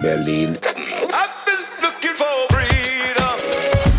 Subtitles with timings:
[0.00, 0.56] Berlin.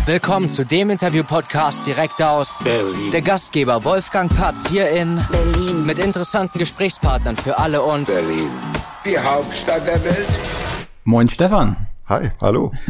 [0.04, 3.12] Willkommen zu dem Interview-Podcast direkt aus Berlin.
[3.12, 5.86] der Gastgeber Wolfgang Patz hier in Berlin.
[5.86, 8.50] mit interessanten Gesprächspartnern für alle und Berlin.
[9.04, 10.26] Die Hauptstadt der Welt.
[11.04, 11.86] Moin Stefan.
[12.08, 12.72] Hi, hallo.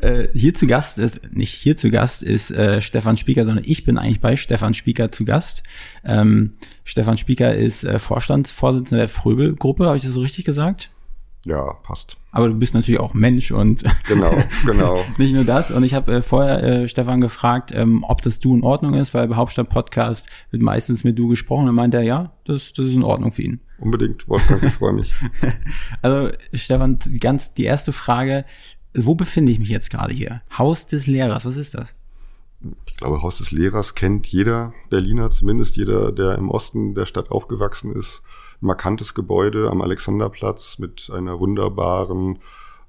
[0.00, 3.84] Äh, hier zu Gast ist, nicht hier zu Gast ist äh, Stefan Spieker, sondern ich
[3.84, 5.64] bin eigentlich bei Stefan Spieker zu Gast.
[6.04, 10.90] Ähm, Stefan Spieker ist äh, Vorstandsvorsitzender der Fröbel-Gruppe, habe ich das so richtig gesagt?
[11.46, 12.16] Ja, passt.
[12.36, 14.36] Aber du bist natürlich auch Mensch und Genau,
[14.66, 15.02] genau.
[15.16, 15.70] nicht nur das.
[15.70, 19.14] Und ich habe äh, vorher äh, Stefan gefragt, ähm, ob das Du in Ordnung ist,
[19.14, 21.66] weil bei Hauptstadt-Podcast wird meistens mit Du gesprochen.
[21.66, 23.60] Und meint er, ja, das, das ist in Ordnung für ihn.
[23.78, 25.14] Unbedingt, Wolfgang, ich freue mich.
[26.02, 28.44] Also Stefan, ganz die erste Frage,
[28.94, 30.42] wo befinde ich mich jetzt gerade hier?
[30.58, 31.96] Haus des Lehrers, was ist das?
[32.86, 37.30] Ich glaube, Haus des Lehrers kennt jeder Berliner, zumindest jeder, der im Osten der Stadt
[37.30, 38.22] aufgewachsen ist.
[38.60, 42.38] Markantes Gebäude am Alexanderplatz mit einer wunderbaren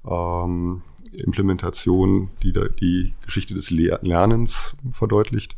[0.08, 0.82] ähm,
[1.12, 5.56] Implementation, die da die Geschichte des Le Lernens verdeutlicht.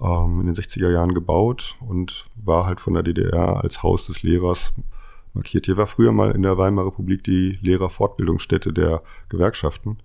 [0.00, 4.22] Ähm, in den 60er Jahren gebaut und war halt von der DDR als Haus des
[4.22, 4.72] Lehrers
[5.34, 5.66] markiert.
[5.66, 9.98] Hier war früher mal in der Weimarer Republik die Lehrerfortbildungsstätte der Gewerkschaften.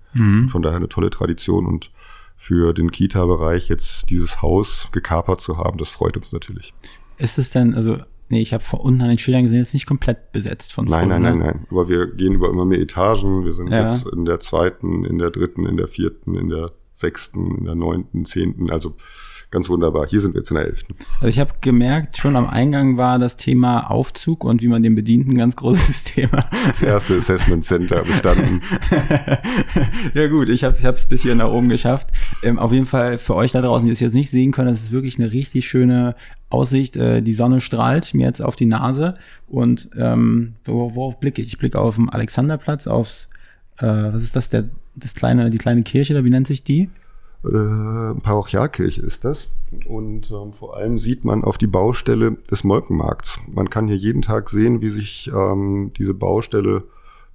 [0.49, 1.91] Von daher eine tolle Tradition und
[2.37, 6.73] für den Kita-Bereich jetzt dieses Haus gekapert zu haben, das freut uns natürlich.
[7.17, 7.97] Ist es denn, also,
[8.29, 11.09] nee, ich habe vor unten an den Schildern gesehen, jetzt nicht komplett besetzt von Nein,
[11.09, 11.29] nein, ne?
[11.31, 11.65] nein, nein.
[11.71, 13.45] Aber wir gehen über immer mehr Etagen.
[13.45, 13.83] Wir sind Ja.
[13.83, 17.75] jetzt in der zweiten, in der dritten, in der vierten, in der sechsten, in der
[17.75, 18.69] neunten, zehnten.
[18.69, 18.95] Also
[19.49, 20.07] ganz wunderbar.
[20.07, 20.95] Hier sind wir jetzt in der elften.
[21.15, 24.95] Also ich habe gemerkt, schon am Eingang war das Thema Aufzug und wie man den
[24.95, 26.47] bedient ein ganz großes Thema.
[26.67, 28.61] Das erste Assessment Center bestanden.
[30.13, 32.09] ja gut, ich habe es bis hier nach oben geschafft.
[32.43, 34.81] Ähm, auf jeden Fall für euch da draußen, die es jetzt nicht sehen können, das
[34.83, 36.15] ist wirklich eine richtig schöne
[36.53, 36.95] Aussicht.
[36.95, 39.15] Äh, die Sonne strahlt mir jetzt auf die Nase
[39.47, 41.47] und ähm, wor- worauf blicke ich?
[41.49, 43.29] Ich blicke auf den Alexanderplatz, aufs,
[43.77, 46.89] äh, was ist das, der, das kleine, die kleine Kirche, oder wie nennt sich die?
[47.45, 49.49] äh, Parochialkirche ist das.
[49.87, 53.39] Und ähm, vor allem sieht man auf die Baustelle des Molkenmarkts.
[53.51, 56.83] Man kann hier jeden Tag sehen, wie sich ähm, diese Baustelle,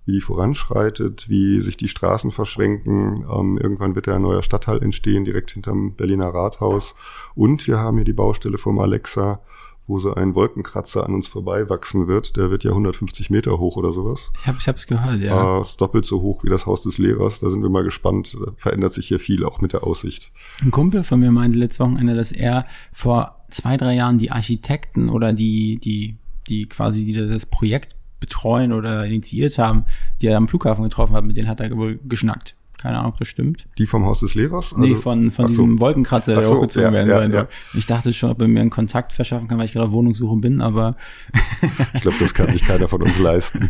[0.08, 3.26] wie die voranschreitet, wie sich die Straßen verschwenken.
[3.30, 6.94] Ähm, irgendwann wird ja ein neuer Stadtteil entstehen, direkt hinterm Berliner Rathaus.
[7.34, 9.42] Und wir haben hier die Baustelle vom Alexa,
[9.86, 12.36] wo so ein Wolkenkratzer an uns vorbei wachsen wird.
[12.38, 14.32] Der wird ja 150 Meter hoch oder sowas.
[14.40, 15.58] Ich habe ich hab's gehört, ja.
[15.58, 17.40] Äh, ist doppelt so hoch wie das Haus des Lehrers.
[17.40, 18.34] Da sind wir mal gespannt.
[18.42, 20.32] Da verändert sich hier viel, auch mit der Aussicht.
[20.62, 22.64] Ein Kumpel von mir meinte letztes Wochenende, dass er
[22.94, 26.16] vor zwei, drei Jahren die Architekten oder die, die,
[26.48, 29.84] die quasi, die das Projekt betreuen oder initiiert haben,
[30.20, 32.54] die er am Flughafen getroffen hat, mit denen hat er wohl geschnackt.
[32.80, 33.66] Keine Ahnung, ob das stimmt.
[33.76, 34.76] Die vom Haus des Lehrers?
[34.76, 35.50] nee, Also- von, von so.
[35.50, 37.40] diesem Wolkenkratzer, der so, hochgezogen ja, werden ja, soll.
[37.40, 37.48] ja.
[37.74, 40.36] Ich dachte schon, ob er mir einen Kontakt verschaffen kann, weil ich gerade auf Wohnungssuche
[40.36, 40.96] bin, aber
[41.94, 43.68] Ich glaube, das kann sich keiner von uns leisten.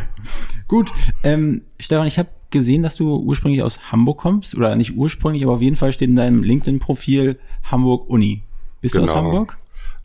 [0.68, 5.42] Gut, ähm, Stefan, ich habe gesehen, dass du ursprünglich aus Hamburg kommst, oder nicht ursprünglich,
[5.44, 8.42] aber auf jeden Fall steht in deinem LinkedIn-Profil Hamburg Uni.
[8.80, 9.22] Bist du aus Genau.
[9.22, 9.56] Hamburg?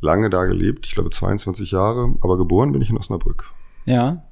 [0.01, 3.51] Lange da gelebt, ich glaube 22 Jahre, aber geboren bin ich in Osnabrück.
[3.90, 4.24] Ja.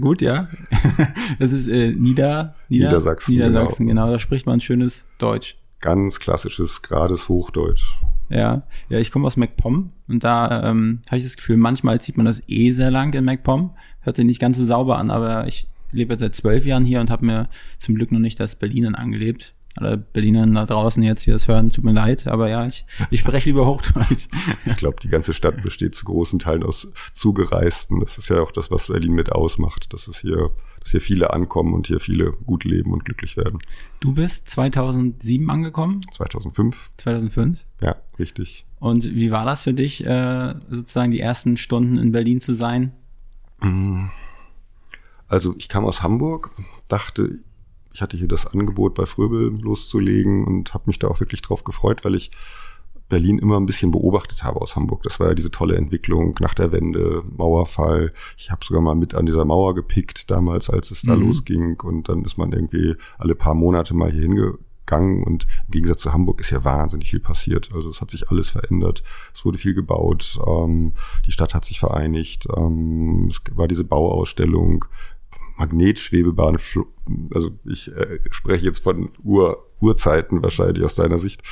[0.00, 0.48] Gut, ja.
[1.38, 4.10] Das ist äh, Nieder, Nieder, Niedersachsen, Niedersachsen, genau.
[4.10, 5.56] Da spricht man schönes Deutsch.
[5.80, 7.96] Ganz klassisches, gerades Hochdeutsch.
[8.28, 12.16] Ja, ja, ich komme aus MacPom und da ähm, habe ich das Gefühl, manchmal zieht
[12.16, 13.70] man das eh sehr lang in MacPom.
[14.00, 17.00] Hört sich nicht ganz so sauber an, aber ich lebe jetzt seit zwölf Jahren hier
[17.00, 19.54] und habe mir zum Glück noch nicht das Berlinern angelebt.
[19.78, 23.20] Oder Berlinern da draußen jetzt hier das hören, tut mir leid, aber ja, ich, ich
[23.20, 24.28] spreche lieber Hochdeutsch.
[24.66, 28.00] Ich glaube, die ganze Stadt besteht zu großen Teilen aus Zugereisten.
[28.00, 30.50] Das ist ja auch das, was Berlin mit ausmacht, dass es hier,
[30.80, 33.60] dass hier viele ankommen und hier viele gut leben und glücklich werden.
[34.00, 37.60] Du bist 2007 angekommen, 2005, 2005.
[37.80, 38.66] ja, richtig.
[38.78, 42.92] Und wie war das für dich, äh, sozusagen die ersten Stunden in Berlin zu sein?
[45.28, 46.50] Also ich kam aus Hamburg,
[46.88, 47.38] dachte,
[47.92, 51.64] ich hatte hier das Angebot bei Fröbel loszulegen und habe mich da auch wirklich drauf
[51.64, 52.30] gefreut, weil ich
[53.08, 55.02] Berlin immer ein bisschen beobachtet habe aus Hamburg.
[55.02, 58.14] Das war ja diese tolle Entwicklung nach der Wende, Mauerfall.
[58.38, 61.26] Ich habe sogar mal mit an dieser Mauer gepickt damals, als es da Mhm.
[61.26, 61.80] losging.
[61.82, 65.24] Und dann ist man irgendwie alle paar Monate mal hier hingegangen.
[65.24, 67.70] Und im Gegensatz zu Hamburg ist ja wahnsinnig viel passiert.
[67.74, 69.02] Also es hat sich alles verändert.
[69.34, 70.38] Es wurde viel gebaut.
[70.46, 70.94] Ähm,
[71.26, 72.46] die Stadt hat sich vereinigt.
[72.56, 74.86] Ähm, es war diese Bauausstellung.
[75.56, 76.58] Magnetschwebebahn,
[77.34, 81.42] also ich äh, spreche jetzt von Ur Urzeiten wahrscheinlich aus deiner Sicht.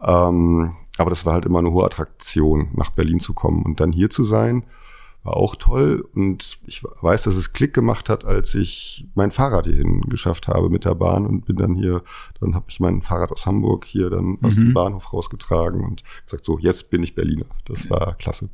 [0.00, 3.92] Ähm, aber das war halt immer eine hohe Attraktion, nach Berlin zu kommen und dann
[3.92, 4.64] hier zu sein,
[5.22, 6.06] war auch toll.
[6.14, 10.70] Und ich weiß, dass es Klick gemacht hat, als ich mein Fahrrad hierhin geschafft habe
[10.70, 12.02] mit der Bahn und bin dann hier,
[12.40, 16.44] dann habe ich mein Fahrrad aus Hamburg hier dann aus dem Bahnhof rausgetragen und gesagt,
[16.44, 17.46] so, jetzt bin ich Berliner.
[17.66, 18.48] Das war klasse.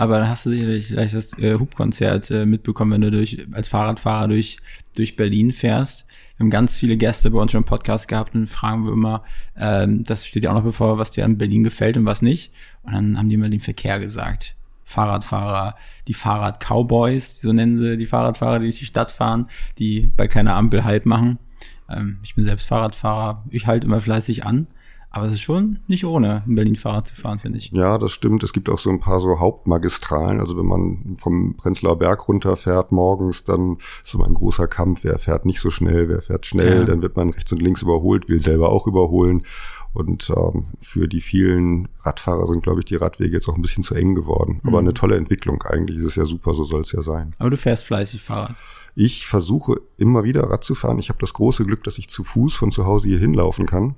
[0.00, 3.68] Aber dann hast du sicherlich vielleicht das äh, Hubkonzert äh, mitbekommen, wenn du durch als
[3.68, 4.56] Fahrradfahrer durch
[4.96, 6.06] durch Berlin fährst.
[6.36, 9.24] Wir haben ganz viele Gäste bei uns schon im Podcast gehabt und fragen wir immer,
[9.58, 12.50] ähm, das steht ja auch noch bevor, was dir an Berlin gefällt und was nicht.
[12.82, 14.56] Und dann haben die immer den Verkehr gesagt.
[14.84, 15.74] Fahrradfahrer,
[16.08, 19.48] die Fahrrad-Cowboys, so nennen sie die Fahrradfahrer, die durch die Stadt fahren,
[19.78, 21.36] die bei keiner Ampel Halt machen.
[21.90, 24.66] Ähm, ich bin selbst Fahrradfahrer, ich halte immer fleißig an.
[25.12, 27.72] Aber es ist schon nicht ohne, in Berlin Fahrrad zu fahren, finde ich.
[27.72, 28.44] Ja, das stimmt.
[28.44, 30.38] Es gibt auch so ein paar so Hauptmagistralen.
[30.38, 35.00] Also wenn man vom Prenzlauer Berg runterfährt morgens, dann ist immer ein großer Kampf.
[35.02, 36.84] Wer fährt nicht so schnell, wer fährt schnell, ja.
[36.84, 39.42] dann wird man rechts und links überholt, will selber auch überholen.
[39.92, 43.82] Und ähm, für die vielen Radfahrer sind, glaube ich, die Radwege jetzt auch ein bisschen
[43.82, 44.60] zu eng geworden.
[44.62, 44.86] Aber mhm.
[44.86, 45.98] eine tolle Entwicklung eigentlich.
[45.98, 47.34] Ist es ja super, so soll es ja sein.
[47.38, 48.56] Aber du fährst fleißig Fahrrad.
[48.94, 50.98] Ich versuche immer wieder Rad zu fahren.
[51.00, 53.96] Ich habe das große Glück, dass ich zu Fuß von zu Hause hier hinlaufen kann.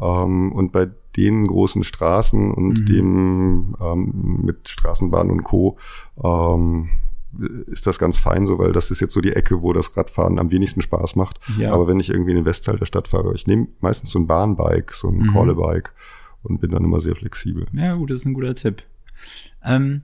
[0.00, 2.86] Ähm, und bei den großen Straßen und mhm.
[2.86, 5.78] dem ähm, mit Straßenbahn und Co.
[6.22, 6.90] Ähm,
[7.66, 10.38] ist das ganz fein so, weil das ist jetzt so die Ecke, wo das Radfahren
[10.38, 11.40] am wenigsten Spaß macht.
[11.58, 11.72] Ja.
[11.72, 14.26] Aber wenn ich irgendwie in den Westteil der Stadt fahre, ich nehme meistens so ein
[14.26, 15.32] Bahnbike, so ein mhm.
[15.32, 15.92] Callebike
[16.42, 17.66] und bin dann immer sehr flexibel.
[17.72, 18.82] Ja, gut, das ist ein guter Tipp.
[19.64, 20.02] Ähm,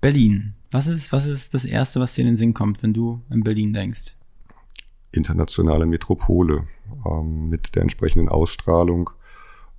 [0.00, 0.54] Berlin.
[0.70, 3.42] Was ist, was ist das Erste, was dir in den Sinn kommt, wenn du an
[3.42, 4.14] Berlin denkst?
[5.12, 6.66] Internationale Metropole
[7.04, 9.10] ähm, mit der entsprechenden Ausstrahlung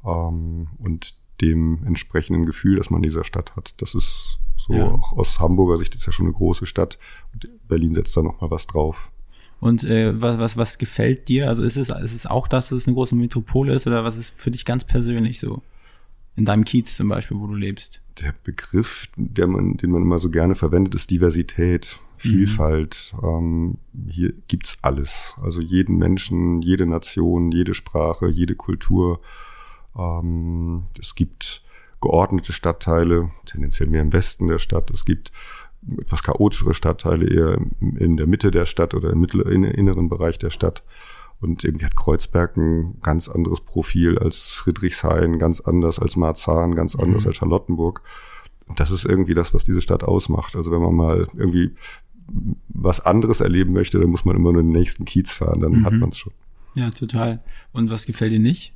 [0.05, 3.73] ähm, und dem entsprechenden Gefühl, das man in dieser Stadt hat.
[3.77, 4.85] Das ist so ja.
[4.85, 6.99] auch aus Hamburger Sicht ist ja schon eine große Stadt.
[7.67, 9.11] Berlin setzt da noch mal was drauf.
[9.59, 11.47] Und äh, was, was, was gefällt dir?
[11.47, 14.29] Also ist es, ist es auch, dass es eine große Metropole ist oder was ist
[14.29, 15.61] für dich ganz persönlich so?
[16.35, 18.01] In deinem Kiez zum Beispiel, wo du lebst?
[18.21, 23.13] Der Begriff, der man, den man immer so gerne verwendet, ist Diversität, Vielfalt.
[23.19, 23.27] Mhm.
[23.27, 23.77] Ähm,
[24.07, 25.35] hier gibt's alles.
[25.41, 29.19] Also jeden Menschen, jede Nation, jede Sprache, jede Kultur.
[29.97, 31.63] Ähm, es gibt
[32.01, 34.89] geordnete Stadtteile, tendenziell mehr im Westen der Stadt.
[34.91, 35.31] Es gibt
[35.99, 40.49] etwas chaotischere Stadtteile eher in der Mitte der Stadt oder im mittleren, inneren Bereich der
[40.49, 40.83] Stadt.
[41.39, 46.95] Und irgendwie hat Kreuzberg ein ganz anderes Profil als Friedrichshain, ganz anders als Marzahn, ganz
[46.95, 47.29] anders mhm.
[47.29, 48.03] als Charlottenburg.
[48.67, 50.55] Und das ist irgendwie das, was diese Stadt ausmacht.
[50.55, 51.75] Also wenn man mal irgendwie
[52.69, 55.85] was anderes erleben möchte, dann muss man immer nur den nächsten Kiez fahren, dann mhm.
[55.85, 56.33] hat man es schon.
[56.75, 57.43] Ja, total.
[57.73, 58.73] Und was gefällt dir nicht?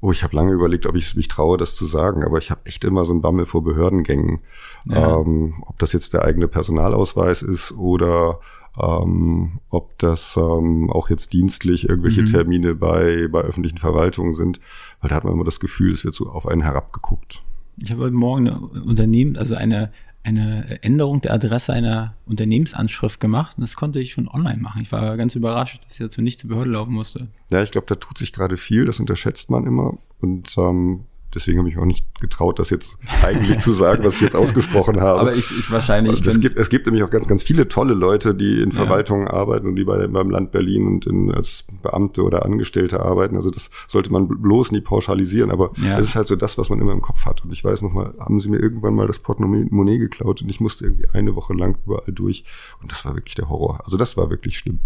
[0.00, 2.60] Oh, ich habe lange überlegt, ob ich mich traue, das zu sagen, aber ich habe
[2.64, 4.40] echt immer so einen Bammel vor Behördengängen.
[4.84, 5.20] Ja.
[5.20, 8.40] Ähm, ob das jetzt der eigene Personalausweis ist oder
[8.78, 12.26] ähm, ob das ähm, auch jetzt dienstlich irgendwelche mhm.
[12.26, 14.60] Termine bei, bei öffentlichen Verwaltungen sind,
[15.00, 17.42] weil da hat man immer das Gefühl, es wird so auf einen herabgeguckt.
[17.78, 19.92] Ich habe heute Morgen eine Unternehmen, also eine
[20.26, 24.82] eine Änderung der Adresse einer Unternehmensanschrift gemacht und das konnte ich schon online machen.
[24.82, 27.28] Ich war ganz überrascht, dass ich dazu nicht zur Behörde laufen musste.
[27.50, 31.04] Ja, ich glaube, da tut sich gerade viel, das unterschätzt man immer und ähm,
[31.36, 35.00] deswegen habe ich auch nicht getraut, das jetzt eigentlich zu sagen, was ich jetzt ausgesprochen
[35.00, 35.20] habe.
[35.20, 36.26] Aber ich, ich wahrscheinlich.
[36.26, 39.32] es, gibt, es gibt nämlich auch ganz, ganz viele tolle Leute, die in Verwaltungen ja.
[39.32, 43.36] arbeiten und die bei, beim Land Berlin und in, als Beamte oder Angestellte arbeiten.
[43.36, 45.98] Also das sollte man bloß nie pauschalisieren, aber ja.
[45.98, 47.44] es ist halt so das, was man immer im Kopf hat.
[47.44, 50.60] Und ich weiß noch mal, haben sie mir irgendwann mal das Portemonnaie geklaut und ich
[50.60, 52.44] musste irgendwie eine Woche lang überall durch.
[52.80, 53.84] Und das war wirklich der Horror.
[53.84, 54.80] Also das war wirklich schlimm.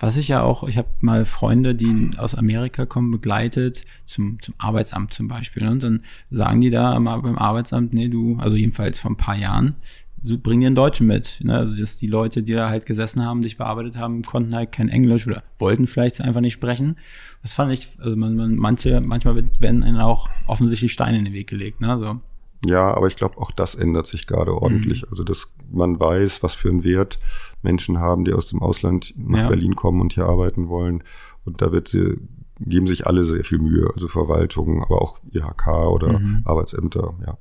[0.00, 4.54] Was ich ja auch, ich habe mal Freunde, die aus Amerika kommen, begleitet, zum, zum
[4.58, 5.64] Arbeitsamt zum Beispiel.
[5.64, 5.70] Ne?
[5.70, 5.95] Und dann
[6.30, 9.76] sagen die da mal beim Arbeitsamt, nee, du, also jedenfalls vor ein paar Jahren,
[10.20, 11.38] so bring dir einen Deutschen mit.
[11.42, 11.54] Ne?
[11.56, 14.88] Also dass die Leute, die da halt gesessen haben, dich bearbeitet haben, konnten halt kein
[14.88, 16.96] Englisch oder wollten vielleicht einfach nicht sprechen.
[17.42, 21.34] Das fand ich, also man, man manche, manchmal werden ihnen auch offensichtlich Steine in den
[21.34, 21.80] Weg gelegt.
[21.80, 21.98] Ne?
[22.00, 22.20] So.
[22.68, 25.02] Ja, aber ich glaube, auch das ändert sich gerade ordentlich.
[25.02, 25.08] Mhm.
[25.10, 27.18] Also, dass man weiß, was für einen Wert
[27.62, 29.48] Menschen haben, die aus dem Ausland nach ja.
[29.48, 31.02] Berlin kommen und hier arbeiten wollen.
[31.44, 32.16] Und da wird sie,
[32.60, 36.42] geben sich alle sehr viel Mühe, also Verwaltung, aber auch IHK oder mhm.
[36.44, 37.38] Arbeitsämter, ja.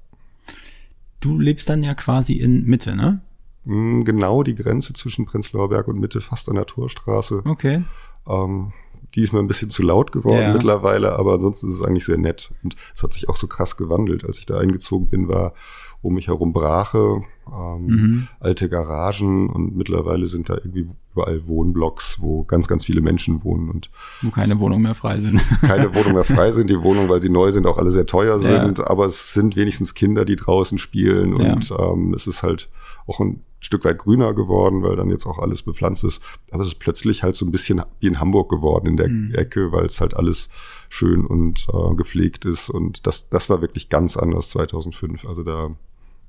[1.22, 3.22] Du lebst dann ja quasi in Mitte, ne?
[3.64, 7.42] Mm, genau die Grenze zwischen Prenzlauer Berg und Mitte, fast an der Torstraße.
[7.46, 7.84] Okay.
[8.28, 8.74] Ähm,
[9.16, 10.54] die ist mir ein bisschen zu laut geworden ja.
[10.54, 12.52] mittlerweile, aber ansonsten ist es eigentlich sehr nett.
[12.64, 14.26] Und es hat sich auch so krass gewandelt.
[14.26, 15.54] Als ich da eingezogen bin, war
[16.02, 18.28] um mich herum Brache, ähm, mhm.
[18.40, 23.70] alte Garagen und mittlerweile sind da irgendwie überall Wohnblocks, wo ganz, ganz viele Menschen wohnen
[23.70, 23.90] und
[24.22, 25.42] wo keine Wohnungen mehr frei sind.
[25.62, 26.70] Keine Wohnungen mehr frei sind.
[26.70, 28.88] Die Wohnungen, weil sie neu sind, auch alle sehr teuer sind, ja.
[28.88, 31.92] aber es sind wenigstens Kinder, die draußen spielen und ja.
[31.92, 32.70] ähm, es ist halt
[33.08, 36.22] auch ein Stück weit grüner geworden, weil dann jetzt auch alles bepflanzt ist.
[36.52, 39.34] Aber es ist plötzlich halt so ein bisschen wie in Hamburg geworden in der mhm.
[39.34, 40.50] Ecke, weil es halt alles
[40.90, 42.70] schön und äh, gepflegt ist.
[42.70, 45.26] Und das, das war wirklich ganz anders 2005.
[45.26, 45.70] Also da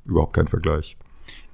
[0.04, 0.96] überhaupt kein Vergleich.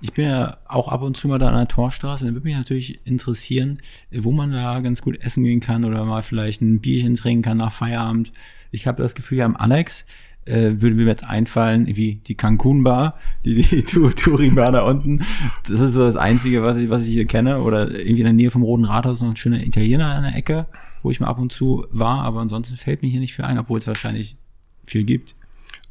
[0.00, 2.24] Ich bin ja auch ab und zu mal da an der Torstraße.
[2.24, 3.78] Dann würde mich natürlich interessieren,
[4.10, 7.58] wo man da ganz gut essen gehen kann oder mal vielleicht ein Bierchen trinken kann
[7.58, 8.32] nach Feierabend.
[8.70, 10.04] Ich habe das Gefühl, ja am Alex
[10.44, 15.20] äh, würde mir jetzt einfallen, wie die Cancun Bar, die, die Touring Bar da unten.
[15.68, 17.60] Das ist so das Einzige, was ich, was ich hier kenne.
[17.60, 20.66] Oder irgendwie in der Nähe vom Roten Rathaus noch ein schöner Italiener an der Ecke,
[21.02, 22.22] wo ich mal ab und zu war.
[22.22, 24.36] Aber ansonsten fällt mir hier nicht viel ein, obwohl es wahrscheinlich
[24.84, 25.36] viel gibt.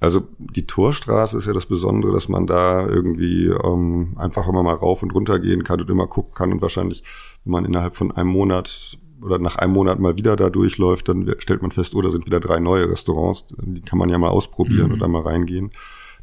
[0.02, 4.74] Also die Torstraße ist ja das Besondere, dass man da irgendwie ähm, einfach immer mal
[4.74, 7.04] rauf und runter gehen kann und immer gucken kann und wahrscheinlich,
[7.46, 11.32] wenn man innerhalb von einem Monat oder nach einem Monat mal wieder da durchläuft, dann
[11.38, 14.30] stellt man fest, oh, da sind wieder drei neue Restaurants, die kann man ja mal
[14.30, 14.94] ausprobieren mhm.
[14.96, 15.70] oder mal reingehen.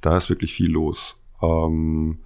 [0.00, 1.14] Da ist wirklich viel los.
[1.40, 2.18] Ähm,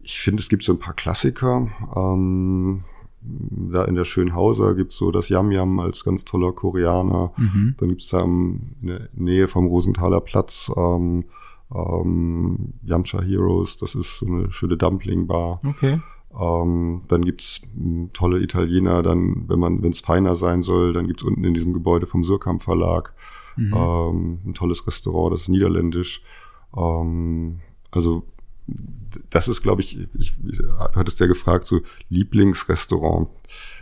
[0.00, 1.68] ich finde, es gibt so ein paar Klassiker.
[1.94, 2.82] Ähm,
[3.24, 7.32] da in der Schönhauser gibt's so das Yam Yam als ganz toller Koreaner.
[7.36, 7.74] Mhm.
[7.78, 11.24] Dann gibt's da in der Nähe vom Rosenthaler Platz ähm,
[11.74, 15.60] ähm, Yamcha Heroes, das ist so eine schöne Dumpling-Bar.
[15.66, 16.00] Okay.
[16.38, 21.06] Ähm, dann gibt's hm, tolle Italiener, dann, wenn man, wenn es feiner sein soll, dann
[21.06, 23.14] gibt's unten in diesem Gebäude vom Surkamp Verlag
[23.56, 23.74] mhm.
[23.74, 26.22] ähm, ein tolles Restaurant, das ist niederländisch.
[26.76, 28.24] Ähm, also
[29.30, 33.28] das ist, glaube ich, ich, du hattest ja gefragt, so Lieblingsrestaurant.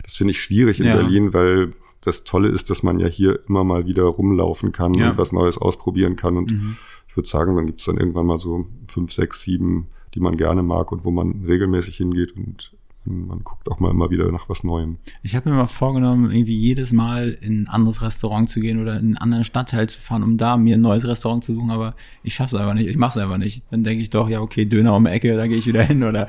[0.03, 0.95] Das finde ich schwierig in ja.
[0.95, 5.11] Berlin, weil das Tolle ist, dass man ja hier immer mal wieder rumlaufen kann ja.
[5.11, 6.37] und was Neues ausprobieren kann.
[6.37, 6.77] Und mhm.
[7.07, 10.37] ich würde sagen, dann gibt es dann irgendwann mal so fünf, sechs, sieben, die man
[10.37, 12.73] gerne mag und wo man regelmäßig hingeht und
[13.05, 14.97] man guckt auch mal immer wieder nach was Neuem.
[15.21, 18.93] Ich habe mir mal vorgenommen, irgendwie jedes Mal in ein anderes Restaurant zu gehen oder
[18.93, 21.95] in einen anderen Stadtteil zu fahren, um da mir ein neues Restaurant zu suchen, aber
[22.23, 23.63] ich schaff's einfach nicht, ich mach's einfach nicht.
[23.71, 26.03] Dann denke ich doch, ja okay, Döner um die Ecke, da gehe ich wieder hin
[26.03, 26.27] oder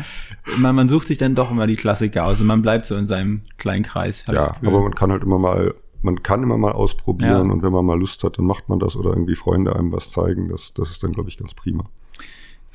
[0.58, 3.06] man, man sucht sich dann doch immer die Klassiker aus und man bleibt so in
[3.06, 4.24] seinem kleinen Kreis.
[4.30, 7.52] Ja, aber man kann halt immer mal man kann immer mal ausprobieren ja.
[7.52, 10.10] und wenn man mal Lust hat, dann macht man das oder irgendwie Freunde einem was
[10.10, 10.50] zeigen.
[10.50, 11.86] Das, das ist dann, glaube ich, ganz prima.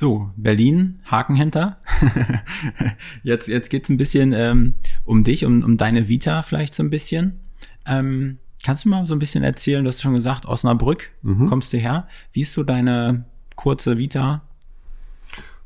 [0.00, 1.76] So, Berlin, Haken hinter.
[3.22, 4.72] jetzt jetzt geht's ein bisschen ähm,
[5.04, 7.38] um dich, um, um deine Vita vielleicht so ein bisschen.
[7.84, 11.48] Ähm, kannst du mal so ein bisschen erzählen, du hast schon gesagt, Osnabrück mhm.
[11.48, 12.08] kommst du her.
[12.32, 13.26] Wie ist so deine
[13.56, 14.40] kurze Vita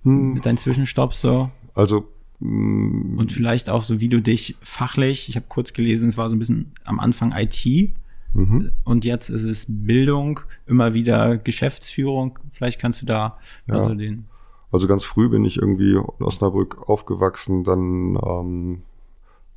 [0.02, 0.32] hm.
[0.32, 1.52] mit deinen Zwischenstopps so?
[1.76, 2.08] Also
[2.40, 3.16] hm.
[3.16, 6.34] und vielleicht auch so, wie du dich fachlich, ich habe kurz gelesen, es war so
[6.34, 7.92] ein bisschen am Anfang IT,
[8.34, 8.72] Mhm.
[8.84, 12.38] Und jetzt ist es Bildung, immer wieder Geschäftsführung.
[12.52, 13.74] Vielleicht kannst du da ja.
[13.74, 14.26] also den.
[14.70, 18.82] Also ganz früh bin ich irgendwie in Osnabrück aufgewachsen, dann ähm,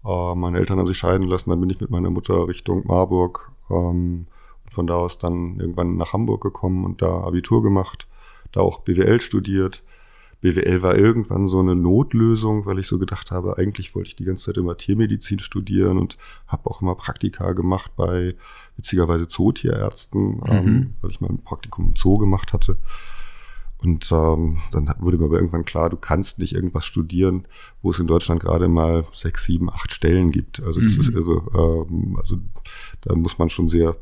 [0.05, 3.51] äh, meine Eltern haben sich scheiden lassen, dann bin ich mit meiner Mutter Richtung Marburg
[3.71, 4.27] ähm,
[4.69, 8.07] von da aus dann irgendwann nach Hamburg gekommen und da Abitur gemacht,
[8.51, 9.81] da auch BWL studiert
[10.55, 14.23] BWL war irgendwann so eine Notlösung, weil ich so gedacht habe, eigentlich wollte ich die
[14.23, 18.35] ganze Zeit immer Tiermedizin studieren und habe auch immer Praktika gemacht bei
[18.75, 20.43] witzigerweise Zootierärzten, mhm.
[20.47, 22.77] ähm, weil ich mal ein Praktikum im Zoo gemacht hatte.
[23.79, 27.45] Und ähm, dann wurde mir aber irgendwann klar, du kannst nicht irgendwas studieren,
[27.81, 30.61] wo es in Deutschland gerade mal sechs, sieben, acht Stellen gibt.
[30.63, 30.99] Also das mhm.
[31.01, 31.43] ist irre.
[31.53, 32.37] Ähm, also
[33.01, 33.97] da muss man schon sehr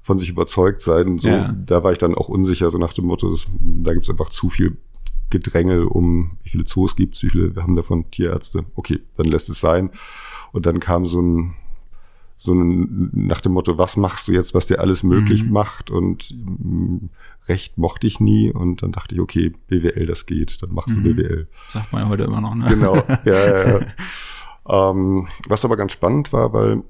[0.00, 1.18] von sich überzeugt sein.
[1.18, 1.52] So, ja.
[1.52, 4.30] da war ich dann auch unsicher, so nach dem Motto, das, da gibt es einfach
[4.30, 4.78] zu viel
[5.32, 8.66] Gedrängel um, wie viele Zoos gibt's, wie viele, wir haben davon Tierärzte.
[8.74, 9.90] Okay, dann lässt es sein.
[10.52, 11.54] Und dann kam so ein,
[12.36, 15.52] so ein, nach dem Motto, was machst du jetzt, was dir alles möglich mhm.
[15.52, 15.90] macht?
[15.90, 17.10] Und mh, mm,
[17.48, 18.52] Recht mochte ich nie.
[18.52, 21.02] Und dann dachte ich, okay, BWL, das geht, dann machst mhm.
[21.02, 21.48] du BWL.
[21.70, 22.66] Sagt man ja heute immer noch, ne?
[22.68, 24.90] Genau, ja, ja, ja.
[24.90, 26.82] ähm, was aber ganz spannend war, weil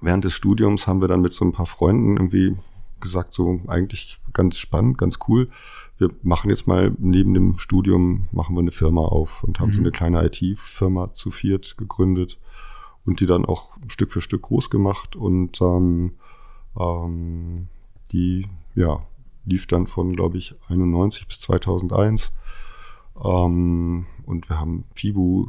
[0.00, 2.56] während des Studiums haben wir dann mit so ein paar Freunden irgendwie
[2.98, 5.48] gesagt, so eigentlich ganz spannend, ganz cool
[6.00, 9.74] wir machen jetzt mal neben dem Studium, machen wir eine Firma auf und haben mhm.
[9.74, 12.38] so eine kleine IT-Firma zu viert gegründet
[13.04, 16.12] und die dann auch Stück für Stück groß gemacht und dann
[16.78, 17.68] ähm,
[18.12, 19.02] die, ja,
[19.44, 22.32] lief dann von, glaube ich, 91 bis 2001
[23.22, 25.48] ähm, und wir haben FIBU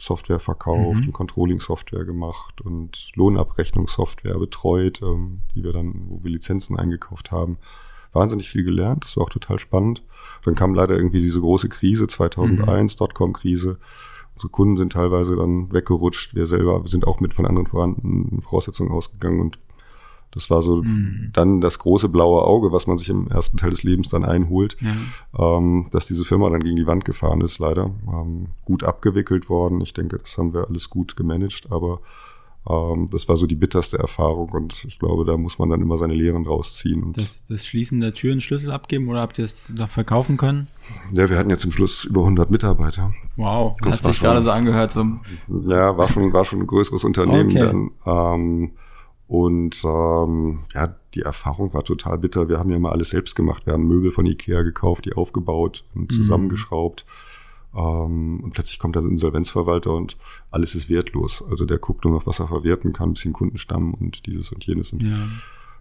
[0.00, 1.12] Software verkauft, mhm.
[1.12, 7.58] Controlling-Software gemacht und Lohnabrechnungssoftware betreut, ähm, die wir dann, wo wir Lizenzen eingekauft haben
[8.12, 9.04] wahnsinnig viel gelernt.
[9.04, 10.02] Das war auch total spannend.
[10.44, 12.98] Dann kam leider irgendwie diese große Krise 2001, mhm.
[12.98, 13.78] Dotcom-Krise.
[14.34, 16.34] Unsere Kunden sind teilweise dann weggerutscht.
[16.34, 19.58] Wir selber sind auch mit von anderen vorhandenen Voraussetzungen ausgegangen und
[20.30, 21.30] das war so mhm.
[21.32, 24.76] dann das große blaue Auge, was man sich im ersten Teil des Lebens dann einholt,
[24.80, 25.56] ja.
[25.56, 27.90] ähm, dass diese Firma dann gegen die Wand gefahren ist, leider.
[28.12, 29.80] Ähm, gut abgewickelt worden.
[29.80, 32.00] Ich denke, das haben wir alles gut gemanagt, aber
[32.64, 36.14] das war so die bitterste Erfahrung und ich glaube, da muss man dann immer seine
[36.14, 37.12] Lehren rausziehen.
[37.14, 40.66] das, das Schließen der Türen Schlüssel abgeben oder habt ihr es da verkaufen können?
[41.12, 43.12] Ja, wir hatten ja zum Schluss über 100 Mitarbeiter.
[43.36, 44.92] Wow, das hat sich schon, gerade so angehört.
[44.92, 45.04] So.
[45.66, 47.58] Ja, war schon, war schon ein größeres Unternehmen okay.
[47.58, 47.90] dann.
[48.04, 48.70] Ähm,
[49.28, 52.48] und ähm, ja, die Erfahrung war total bitter.
[52.48, 53.66] Wir haben ja mal alles selbst gemacht.
[53.66, 56.24] Wir haben Möbel von Ikea gekauft, die aufgebaut und mhm.
[57.74, 60.16] Ähm, und plötzlich kommt dann ein Insolvenzverwalter und
[60.50, 61.44] alles ist wertlos.
[61.50, 64.64] Also der guckt nur noch, was er verwerten kann, ein bisschen Kundenstamm und dieses und
[64.66, 64.92] jenes.
[64.92, 65.18] Und Ja.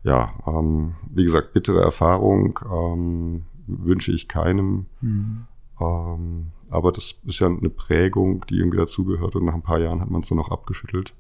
[0.04, 4.86] ja, ähm, wie gesagt, bittere Erfahrung ähm, wünsche ich keinem.
[5.02, 5.46] Mhm.
[5.80, 10.10] Aber das ist ja eine Prägung, die irgendwie dazugehört und nach ein paar Jahren hat
[10.10, 11.14] man es dann auch abgeschüttelt.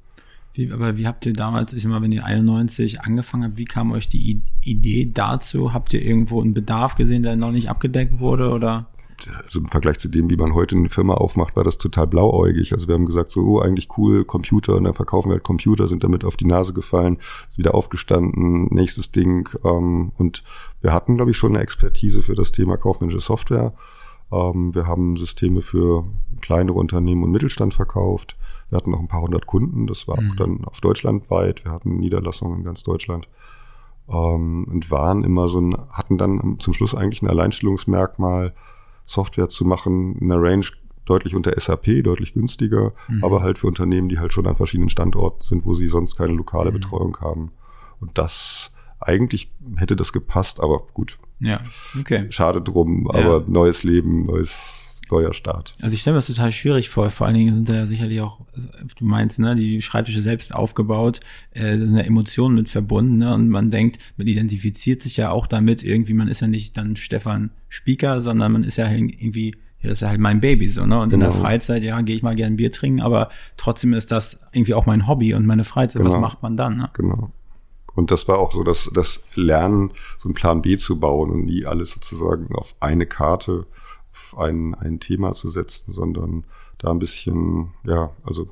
[0.56, 3.66] Wie, aber wie habt ihr damals, ich sag mal, wenn ihr 91 angefangen habt, wie
[3.66, 5.74] kam euch die I Idee dazu?
[5.74, 8.88] Habt ihr irgendwo einen Bedarf gesehen, der noch nicht abgedeckt wurde oder?
[9.44, 12.74] Also im Vergleich zu dem, wie man heute eine Firma aufmacht, war das total blauäugig.
[12.74, 15.88] Also wir haben gesagt, so, oh, eigentlich cool, Computer, und dann verkaufen wir halt Computer,
[15.88, 17.18] sind damit auf die Nase gefallen,
[17.56, 19.50] wieder aufgestanden, nächstes Ding.
[19.64, 20.44] Ähm, und
[20.82, 23.74] wir hatten, glaube ich, schon eine Expertise für das Thema kaufmännische Software.
[24.32, 26.06] Ähm, wir haben Systeme für
[26.42, 28.38] kleinere Unternehmen und Mittelstand verkauft.
[28.70, 31.64] Wir hatten noch ein paar hundert Kunden, das war auch dann auf Deutschland weit.
[31.64, 33.28] Wir hatten Niederlassungen in ganz Deutschland.
[34.10, 38.54] Ähm, und waren immer so ein, hatten dann zum Schluss eigentlich ein Alleinstellungsmerkmal,
[39.08, 40.66] Software zu machen, in der Range
[41.06, 45.42] deutlich unter SAP, deutlich günstiger, aber halt für Unternehmen, die halt schon an verschiedenen Standorten
[45.42, 47.52] sind, wo sie sonst keine lokale Betreuung haben.
[48.00, 51.62] Und das eigentlich hätte das gepasst, aber gut, Ja,
[52.00, 52.26] okay.
[52.30, 55.74] schade drum, aber neues Leben, neues, neuer Start.
[55.82, 57.10] Also ich stelle mir das total schwierig vor.
[57.10, 58.40] Vor allen Dingen sind da ja sicherlich auch,
[58.98, 61.20] du meinst, ne, die Schreibtische selbst aufgebaut,
[61.52, 63.34] äh, da sind ja Emotionen mit verbunden, ne?
[63.34, 66.96] Und man denkt, man identifiziert sich ja auch damit irgendwie, man ist ja nicht dann
[66.96, 70.86] Stefan Spieker, sondern man ist ja irgendwie, ja, das ist ja halt mein Baby so,
[70.86, 71.00] ne?
[71.00, 71.42] Und in der Genau.
[71.42, 75.08] Freizeit, ja, gehe ich mal gerne Bier trinken, aber trotzdem ist das irgendwie auch mein
[75.08, 76.02] Hobby und meine Freizeit.
[76.04, 76.22] Was Genau.
[76.22, 76.90] macht man dann, ne?
[76.94, 77.32] Genau.
[77.96, 81.46] Und das war auch so, dass das Lernen, so einen Plan B zu bauen und
[81.46, 83.66] nie alles sozusagen auf eine Karte,
[84.18, 86.44] auf ein, ein Thema zu setzen, sondern
[86.80, 88.48] da ein bisschen, ja, also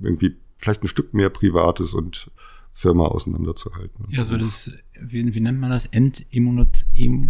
[0.00, 2.30] irgendwie vielleicht ein Stück mehr Privates und
[2.72, 4.04] Firma auseinanderzuhalten.
[4.10, 5.86] Ja, so das, wie, wie nennt man das?
[5.86, 7.28] Entimmunot, Emo,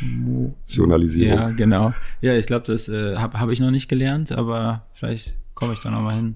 [0.00, 1.38] Emotionalisierung.
[1.38, 1.92] Ja, genau.
[2.20, 5.80] Ja, ich glaube, das äh, habe hab ich noch nicht gelernt, aber vielleicht komme ich
[5.80, 6.34] da noch mal hin.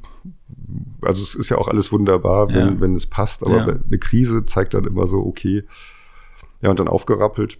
[1.02, 2.80] also es ist ja auch alles wunderbar, wenn, Ja.
[2.80, 3.66] wenn es passt, aber Ja.
[3.66, 5.64] eine Krise zeigt dann immer so, okay.
[6.62, 7.58] Ja, und dann aufgerappelt.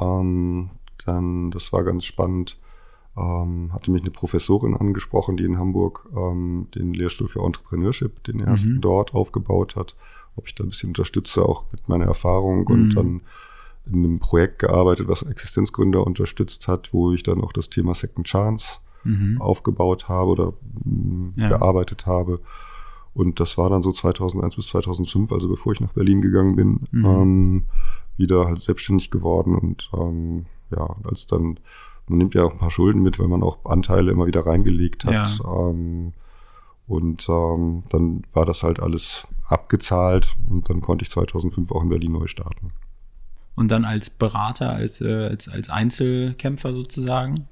[0.00, 0.70] Ähm,
[1.04, 2.58] dann, das war ganz spannend,
[3.16, 8.40] ähm, hatte mich eine Professorin angesprochen, die in Hamburg ähm, den Lehrstuhl für Entrepreneurship, den
[8.40, 9.96] ersten dort aufgebaut hat,
[10.36, 13.20] ob ich da ein bisschen unterstütze, auch mit meiner Erfahrung und dann
[13.86, 18.26] in einem Projekt gearbeitet, was Existenzgründer unterstützt hat, wo ich dann auch das Thema Second
[18.26, 18.78] Chance
[19.40, 20.52] aufgebaut habe oder
[20.84, 21.48] mh, Ja.
[21.48, 22.40] bearbeitet habe.
[23.14, 26.80] Und das war dann so 2001 bis 2005, also bevor ich nach Berlin gegangen bin,
[26.92, 27.64] ähm,
[28.18, 29.54] wieder halt selbstständig geworden.
[29.56, 31.58] Und ähm, ja, als dann,
[32.08, 35.04] man nimmt ja auch ein paar Schulden mit, weil man auch Anteile immer wieder reingelegt
[35.04, 35.40] hat.
[35.44, 36.12] Ähm,
[36.86, 41.88] und ähm, dann war das halt alles abgezahlt und dann konnte ich 2005 auch in
[41.88, 42.70] Berlin neu starten.
[43.56, 47.48] Und dann als Berater, als, äh, als, als Einzelkämpfer sozusagen.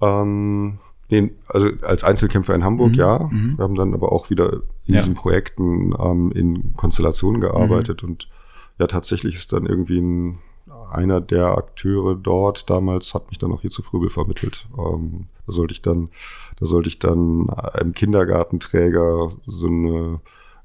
[0.00, 3.30] Ähm, nee, also als Einzelkämpfer in Hamburg, ja.
[3.56, 4.52] Wir haben dann aber auch wieder
[4.86, 5.00] in Ja.
[5.00, 8.28] diesen Projekten ähm, in Konstellationen gearbeitet und
[8.78, 10.38] ja, tatsächlich ist dann irgendwie ein,
[10.90, 14.66] einer der Akteure dort damals hat mich dann auch hier zu Fröbel vermittelt.
[14.78, 16.08] Ähm, da sollte ich dann,
[16.58, 20.20] da sollte ich dann einem Kindergartenträger so eine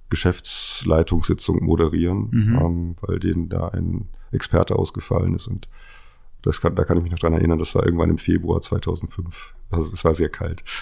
[0.10, 2.30] Geschäftsleitungssitzung moderieren,
[2.62, 5.68] ähm, weil denen da ein Experte ausgefallen ist und
[6.42, 9.54] das kann, da kann ich mich noch dran erinnern, das war irgendwann im Februar 2005.
[9.72, 10.64] Also es war sehr kalt.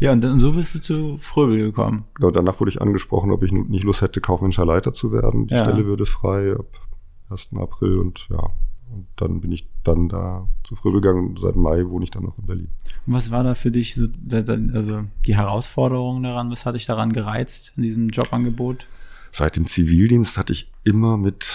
[0.00, 2.04] Ja, und dann so bist du zu Fröbel gekommen.
[2.14, 5.46] Genau, danach wurde ich angesprochen, ob ich nicht Lust hätte, kaufmännischer Leiter zu werden.
[5.46, 5.64] Die Ja.
[5.64, 6.66] Stelle würde frei ab
[7.34, 7.50] 1.
[7.56, 8.50] April und ja,
[8.92, 12.22] und dann bin ich dann da zu Fröbel gegangen und seit Mai wohne ich dann
[12.22, 12.68] noch in Berlin.
[13.06, 16.50] Und was war da für dich so, also die Herausforderung daran?
[16.50, 18.86] Was hat dich daran gereizt in diesem Jobangebot?
[19.32, 21.48] Seit dem Zivildienst hatte ich immer mit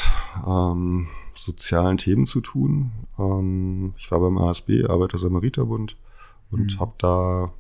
[0.46, 2.92] ähm, sozialen Themen zu tun.
[3.18, 5.96] Ähm, ich war beim ASB, Arbeiter-Samariter-Bund
[6.52, 7.54] und habe da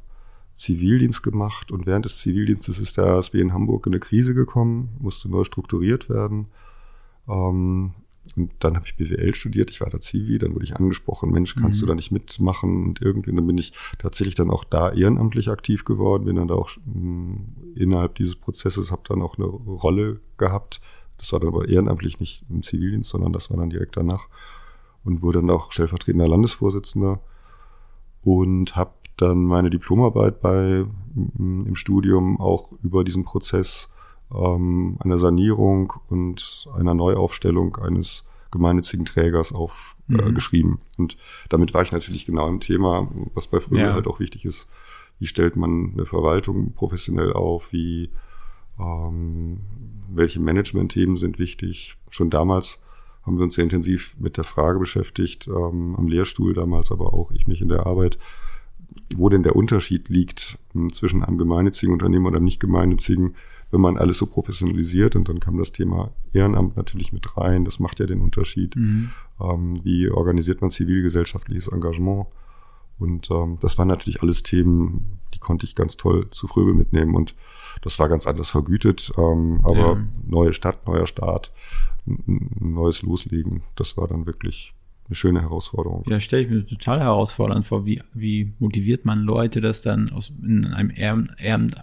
[0.55, 4.89] Zivildienst gemacht und während des Zivildienstes ist der ASB in Hamburg in eine Krise gekommen,
[4.99, 6.47] musste neu strukturiert werden.
[7.29, 7.93] Ähm,
[8.35, 11.55] und dann habe ich BWL studiert, ich war da Zivi, dann wurde ich angesprochen, Mensch,
[11.55, 12.85] kannst du da nicht mitmachen?
[12.85, 16.55] Und irgendwie, dann bin ich tatsächlich dann auch da ehrenamtlich aktiv geworden, bin dann da
[16.55, 17.37] auch mh,
[17.75, 20.81] innerhalb dieses Prozesses, habe dann auch eine Rolle gehabt.
[21.17, 24.29] Das war dann aber ehrenamtlich nicht im Zivildienst, sondern das war dann direkt danach
[25.03, 27.21] und wurde dann auch stellvertretender Landesvorsitzender
[28.23, 33.89] und habe dann meine Diplomarbeit bei m, im Studium auch über diesen Prozess
[34.33, 40.79] ähm, einer Sanierung und einer Neuaufstellung eines gemeinnützigen Trägers auf äh, geschrieben.
[40.97, 41.17] Und
[41.49, 43.93] damit war ich natürlich genau im Thema, was bei Fröbel Ja.
[43.93, 44.67] halt auch wichtig ist.
[45.19, 47.71] Wie stellt man eine Verwaltung professionell auf?
[47.71, 48.09] Wie
[48.79, 49.59] ähm,
[50.09, 51.97] welche Management-Themen sind wichtig?
[52.09, 52.79] Schon damals
[53.23, 57.31] haben wir uns sehr intensiv mit der Frage beschäftigt, ähm, am Lehrstuhl damals, aber auch
[57.31, 58.17] ich mich in der Arbeit,
[59.15, 63.35] wo denn der Unterschied liegt hm, zwischen einem gemeinnützigen Unternehmen und einem nicht gemeinnützigen,
[63.71, 65.15] wenn man alles so professionalisiert.
[65.15, 67.65] Und dann kam das Thema Ehrenamt natürlich mit rein.
[67.65, 68.75] Das macht ja den Unterschied.
[68.75, 69.11] Mhm.
[69.41, 72.27] Ähm, wie organisiert man zivilgesellschaftliches Engagement?
[72.99, 77.15] Und ähm, das waren natürlich alles Themen, die konnte ich ganz toll zu Fröbel mitnehmen.
[77.15, 77.33] Und
[77.81, 79.11] das war ganz anders vergütet.
[79.17, 80.05] Ähm, aber ja.
[80.27, 81.51] neue Stadt, neuer Start,
[82.05, 84.73] ein neues Loslegen, das war dann wirklich
[85.07, 86.03] eine schöne Herausforderung.
[86.07, 87.85] Ja, stelle ich mir total herausfordernd vor.
[87.85, 91.75] Wie, wie motiviert man Leute, das dann aus, in einem Ehren, Ehren,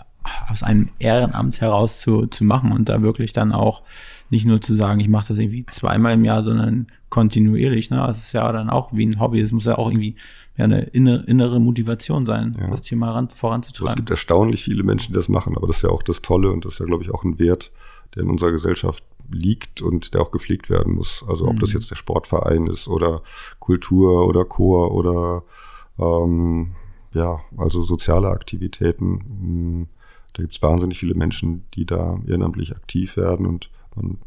[0.49, 3.83] aus einem Ehrenamt heraus zu, zu machen und da wirklich dann auch
[4.31, 7.91] nicht nur zu sagen, ich mache das irgendwie zweimal im Jahr, sondern kontinuierlich.
[7.91, 7.99] Ne?
[7.99, 9.41] Das ist ja dann auch wie ein Hobby.
[9.41, 10.17] Es muss ja auch irgendwie
[10.57, 12.71] eine innere, innere Motivation sein, ja.
[12.71, 13.91] das Thema ran, voranzutreiben.
[13.91, 16.51] Es gibt erstaunlich viele Menschen, die das machen, aber das ist ja auch das Tolle
[16.51, 17.73] und das ist ja, glaube ich, auch ein Wert,
[18.15, 21.25] der in unserer Gesellschaft liegt und der auch gepflegt werden muss.
[21.29, 21.59] Also ob mhm.
[21.61, 23.23] das jetzt der Sportverein ist oder
[23.59, 25.43] Kultur oder Chor oder
[25.99, 26.73] ähm,
[27.13, 29.89] ja, also soziale Aktivitäten.
[30.37, 34.19] Da gibt es wahnsinnig viele Menschen, die da ehrenamtlich aktiv werden und man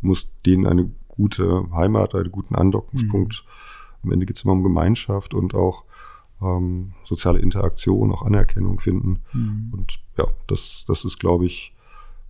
[0.00, 3.44] muss denen eine gute Heimat, einen guten Andockungspunkt.
[3.44, 4.04] Mhm.
[4.04, 5.84] Am Ende geht es immer um Gemeinschaft und auch
[6.40, 9.20] ähm, soziale Interaktion, auch Anerkennung finden.
[9.34, 9.70] Mhm.
[9.72, 11.74] Und ja, das, das ist, glaube ich,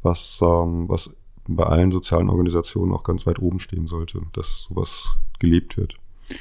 [0.02, 1.14] was, ähm, was
[1.46, 5.94] bei allen sozialen Organisationen auch ganz weit oben stehen sollte, dass sowas gelebt wird.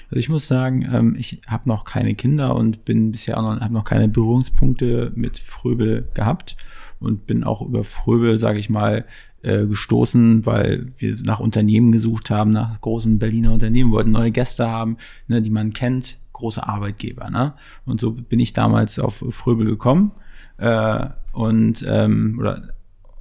[0.09, 3.61] Also ich muss sagen, ähm, ich habe noch keine Kinder und bin bisher auch noch,
[3.61, 6.57] habe noch keine Berührungspunkte mit Fröbel gehabt
[6.99, 9.05] und bin auch über Fröbel, sage ich mal,
[9.43, 14.69] äh, gestoßen, weil wir nach Unternehmen gesucht haben, nach großen Berliner Unternehmen, wollten neue Gäste
[14.69, 17.29] haben, ne, die man kennt, große Arbeitgeber.
[17.29, 17.53] Ne?
[17.85, 20.11] Und so bin ich damals auf Fröbel gekommen
[20.57, 22.69] äh, und ähm, oder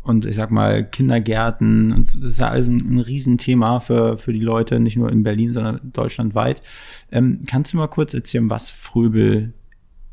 [0.02, 4.32] und ich sag mal Kindergärten und das ist ja alles ein, ein Riesenthema für, für
[4.32, 6.62] die Leute, nicht nur in Berlin, sondern deutschlandweit.
[7.10, 9.52] Ähm, kannst du mal kurz erzählen, was Fröbel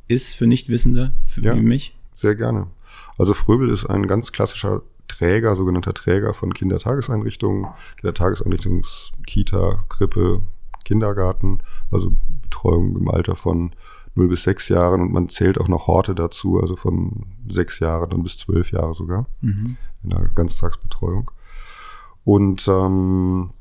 [0.07, 1.93] ist für Nichtwissende, für ja, mich?
[2.13, 2.67] Sehr gerne.
[3.17, 10.41] Also Fröbel ist ein ganz klassischer Träger, sogenannter Träger von Kindertageseinrichtungen, Kindertageseinrichtungs, Kita, Krippe,
[10.83, 11.59] Kindergarten,
[11.91, 13.75] also Betreuung im Alter von
[14.15, 18.09] 0 bis 6 Jahren und man zählt auch noch Horte dazu, also von 6 Jahren
[18.09, 19.77] dann bis 12 Jahre sogar mhm.
[20.03, 21.31] in der Ganztagsbetreuung.
[22.23, 23.51] Und ähm,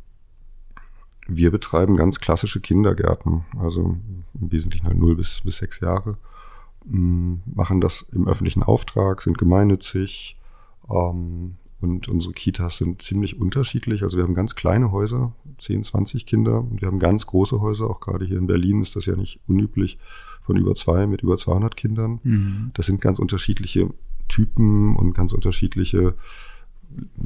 [1.26, 3.96] wir betreiben ganz klassische Kindergärten, also
[4.34, 6.18] im Wesentlichen halt 0 bis, bis 6 Jahre,
[6.84, 10.36] machen das im öffentlichen Auftrag, sind gemeinnützig,
[10.90, 14.04] ähm, und unsere Kitas sind ziemlich unterschiedlich.
[14.04, 16.60] Also wir haben ganz kleine Häuser, 10, 20 Kinder.
[16.60, 17.90] Und wir haben ganz große Häuser.
[17.90, 19.98] Auch gerade hier in Berlin ist das ja nicht unüblich
[20.42, 22.20] von über zwei mit über 200 Kindern.
[22.22, 22.70] Mhm.
[22.74, 23.90] Das sind ganz unterschiedliche
[24.28, 26.14] Typen und ganz unterschiedliche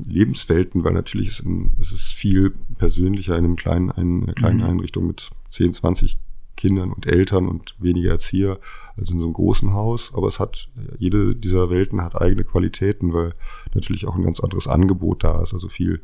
[0.09, 4.61] Lebenswelten, weil natürlich ist, ein, ist es viel persönlicher in einem kleinen, in einer kleinen
[4.61, 4.67] mhm.
[4.67, 6.19] Einrichtung mit 10, 20
[6.57, 8.59] Kindern und Eltern und weniger Erzieher
[8.97, 10.13] als in so einem großen Haus.
[10.15, 13.35] Aber es hat, jede dieser Welten hat eigene Qualitäten, weil
[13.75, 15.55] natürlich auch ein ganz anderes Angebot da ist.
[15.55, 16.01] Also viel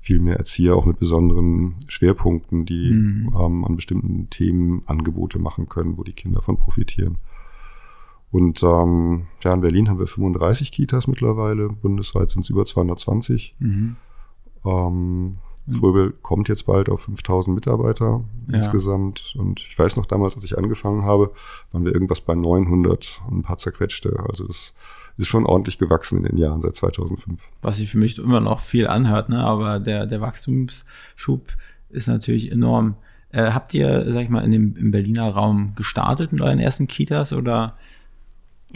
[0.00, 3.36] viel mehr Erzieher auch mit besonderen Schwerpunkten, die mhm.
[3.38, 7.18] ähm, an bestimmten Themen Angebote machen können, wo die Kinder von profitieren.
[8.30, 13.56] Und ähm, ja, in Berlin haben wir 35 Kitas mittlerweile, bundesweit sind es über 220.
[13.58, 13.96] Mhm.
[14.64, 15.38] Ähm,
[15.70, 18.54] Fröbel kommt jetzt bald auf 5000 Mitarbeiter ja.
[18.54, 19.34] insgesamt.
[19.36, 21.32] Und ich weiß noch damals, als ich angefangen habe,
[21.72, 24.24] waren wir irgendwas bei 900 und ein paar zerquetschte.
[24.28, 24.74] Also das
[25.16, 27.42] ist schon ordentlich gewachsen in den Jahren seit 2005.
[27.62, 29.38] Was sich für mich immer noch viel anhört, ne?
[29.38, 31.48] aber der, der Wachstumsschub
[31.90, 32.96] ist natürlich enorm.
[33.30, 36.88] Äh, habt ihr, sag ich mal, in dem, im Berliner Raum gestartet mit euren ersten
[36.88, 37.76] Kitas oder?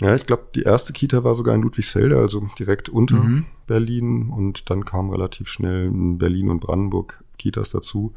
[0.01, 3.45] Ja, ich glaube, die erste Kita war sogar in Ludwigsfelde, also direkt unter mhm.
[3.67, 8.13] Berlin und dann kam relativ schnell in Berlin und Brandenburg Kitas dazu.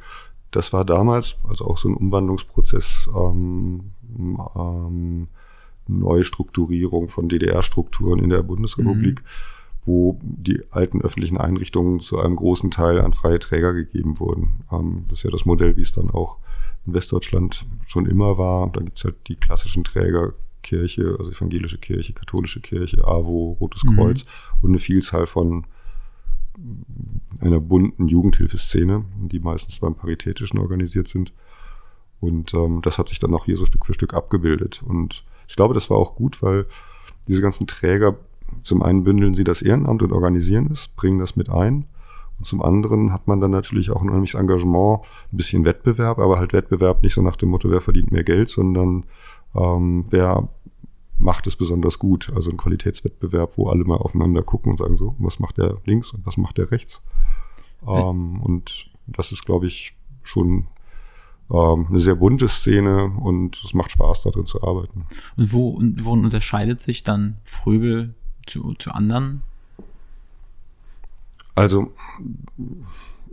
[0.52, 3.92] Das war damals, also auch so ein Umwandlungsprozess, ähm,
[4.56, 5.28] ähm,
[5.88, 9.26] Neustrukturierung von DDR-Strukturen in der Bundesrepublik, mhm.
[9.86, 14.64] wo die alten öffentlichen Einrichtungen zu einem großen Teil an freie Träger gegeben wurden.
[14.72, 16.40] Ähm, das ist ja das Modell, wie es dann auch
[16.86, 18.70] in Westdeutschland schon immer war.
[18.72, 20.34] Da gibt's halt die klassischen Träger,
[20.68, 23.96] Kirche, also evangelische Kirche, katholische Kirche, AWO, Rotes mhm.
[23.96, 24.26] Kreuz
[24.62, 25.66] und eine Vielzahl von
[27.40, 31.32] einer bunten Jugendhilfeszene, die meistens beim Paritätischen organisiert sind.
[32.20, 34.82] Und ähm, das hat sich dann auch hier so Stück für Stück abgebildet.
[34.84, 36.66] Und ich glaube, das war auch gut, weil
[37.28, 38.18] diese ganzen Träger,
[38.64, 41.86] zum einen bündeln sie das Ehrenamt und organisieren es, bringen das mit ein.
[42.40, 45.02] Und zum anderen hat man dann natürlich auch ein unheimliches Engagement,
[45.32, 48.50] ein bisschen Wettbewerb, aber halt Wettbewerb nicht so nach dem Motto, wer verdient mehr Geld,
[48.50, 49.06] sondern
[49.56, 50.50] ähm, wer
[51.18, 52.32] macht es besonders gut.
[52.36, 56.12] Also ein Qualitätswettbewerb, wo alle mal aufeinander gucken und sagen so, was macht der links
[56.12, 57.02] und was macht der rechts.
[57.88, 60.68] Ähm, und das ist, glaube ich, schon
[61.52, 65.06] ähm, eine sehr bunte Szene und es macht Spaß, darin zu arbeiten.
[65.38, 68.14] Und wo, und wo unterscheidet sich dann Fröbel
[68.46, 69.42] zu, zu anderen?
[71.56, 71.92] Also,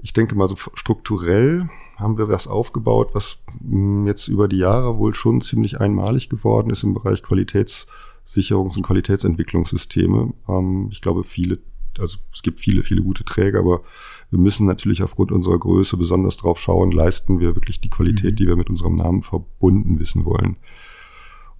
[0.02, 4.98] ich denke mal so strukturell haben wir was aufgebaut, was hm, jetzt über die Jahre
[4.98, 10.32] wohl schon ziemlich einmalig geworden ist im Bereich Qualitätssicherungs- und Qualitätsentwicklungssysteme.
[10.48, 11.58] Ähm, ich glaube, viele,
[11.98, 13.82] also es gibt viele, viele gute Träger, aber
[14.30, 18.36] wir müssen natürlich aufgrund unserer Größe besonders drauf schauen, leisten wir wirklich die Qualität, mhm.
[18.36, 20.56] die wir mit unserem Namen verbunden wissen wollen.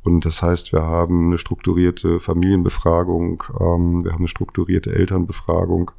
[0.03, 5.92] Und das heißt, wir haben eine strukturierte Familienbefragung, ähm, wir haben eine strukturierte Elternbefragung,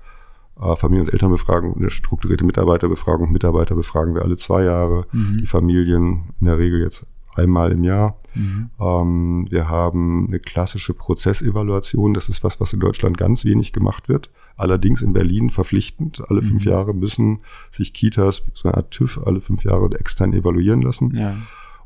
[0.62, 3.32] äh, Familien- und Elternbefragung, eine strukturierte Mitarbeiterbefragung.
[3.32, 5.40] Mitarbeiter befragen wir alle zwei Jahre, mhm.
[5.40, 8.18] die Familien in der Regel jetzt einmal im Jahr.
[8.34, 8.70] Mhm.
[8.80, 12.14] Ähm, wir haben eine klassische Prozessevaluation.
[12.14, 14.30] Das ist was, was in Deutschland ganz wenig gemacht wird.
[14.58, 16.24] Allerdings in Berlin verpflichtend.
[16.30, 16.48] Alle mhm.
[16.48, 17.40] fünf Jahre müssen
[17.72, 21.14] sich Kitas, so eine Art TÜV, alle fünf Jahre extern evaluieren lassen.
[21.16, 21.36] Ja.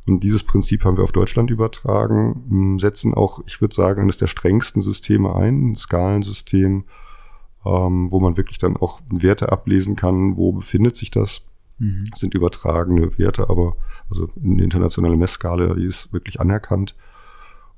[0.08, 4.28] Und dieses Prinzip haben wir auf Deutschland übertragen, setzen auch, ich würde sagen, eines der
[4.28, 6.86] strengsten Systeme ein, ein Skalensystem,
[7.66, 11.42] ähm, wo man wirklich dann auch Werte ablesen kann, wo befindet sich das.
[11.78, 12.08] Mhm.
[12.12, 13.76] Das sind übertragene Werte, aber
[14.10, 16.96] also eine internationale Messskala, die ist wirklich anerkannt.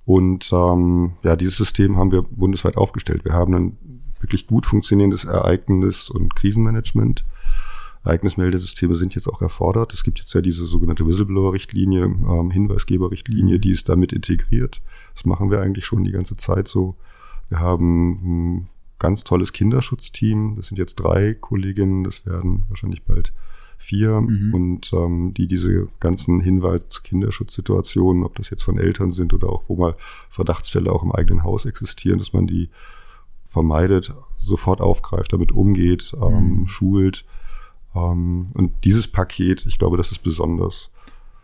[0.05, 3.23] Und ähm, ja, dieses System haben wir bundesweit aufgestellt.
[3.23, 3.77] Wir haben ein
[4.19, 7.25] wirklich gut funktionierendes Ereignis- und Krisenmanagement.
[8.03, 9.93] Ereignismeldesysteme sind jetzt auch erfordert.
[9.93, 13.61] Es gibt jetzt ja diese sogenannte Whistleblower-Richtlinie, ähm, Hinweisgeber-Richtlinie, mhm.
[13.61, 14.81] die ist damit integriert.
[15.13, 16.95] Das machen wir eigentlich schon die ganze Zeit so.
[17.49, 18.69] Wir haben ein
[19.01, 20.55] ganz tolles Kinderschutzteam.
[20.57, 23.33] Das sind jetzt drei Kolleginnen, das werden wahrscheinlich bald
[23.77, 24.53] vier mhm.
[24.53, 29.49] und ähm, die diese ganzen Hinweise zu Kinderschutzsituationen, ob das jetzt von Eltern sind oder
[29.49, 29.95] auch wo mal
[30.29, 32.69] Verdachtsfälle auch im eigenen Haus existieren, dass man die
[33.47, 36.67] vermeidet, sofort aufgreift, damit umgeht, ähm, mhm.
[36.67, 37.25] schult.
[37.95, 40.90] Ähm, und dieses Paket, ich glaube, das ist besonders.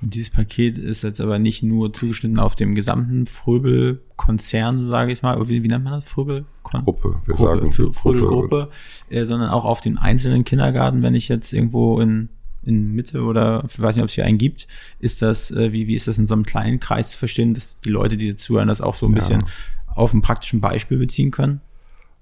[0.01, 5.23] Und dieses Paket ist jetzt aber nicht nur zugeschnitten auf dem gesamten Fröbel-Konzern, sage ich
[5.23, 6.03] mal, wie, wie nennt man das?
[6.03, 6.45] Fröbel?
[6.63, 8.69] Gruppe, wir Gruppe, sagen Fröbel-Gruppe,
[9.09, 12.29] äh, sondern auch auf den einzelnen Kindergarten, wenn ich jetzt irgendwo in
[12.63, 14.67] in Mitte oder ich weiß nicht, ob es hier einen gibt,
[14.99, 17.79] ist das, äh, wie, wie ist das in so einem kleinen Kreis zu verstehen, dass
[17.79, 19.15] die Leute, die zuhören, das auch so ein ja.
[19.15, 19.45] bisschen
[19.87, 21.61] auf ein praktischen Beispiel beziehen können?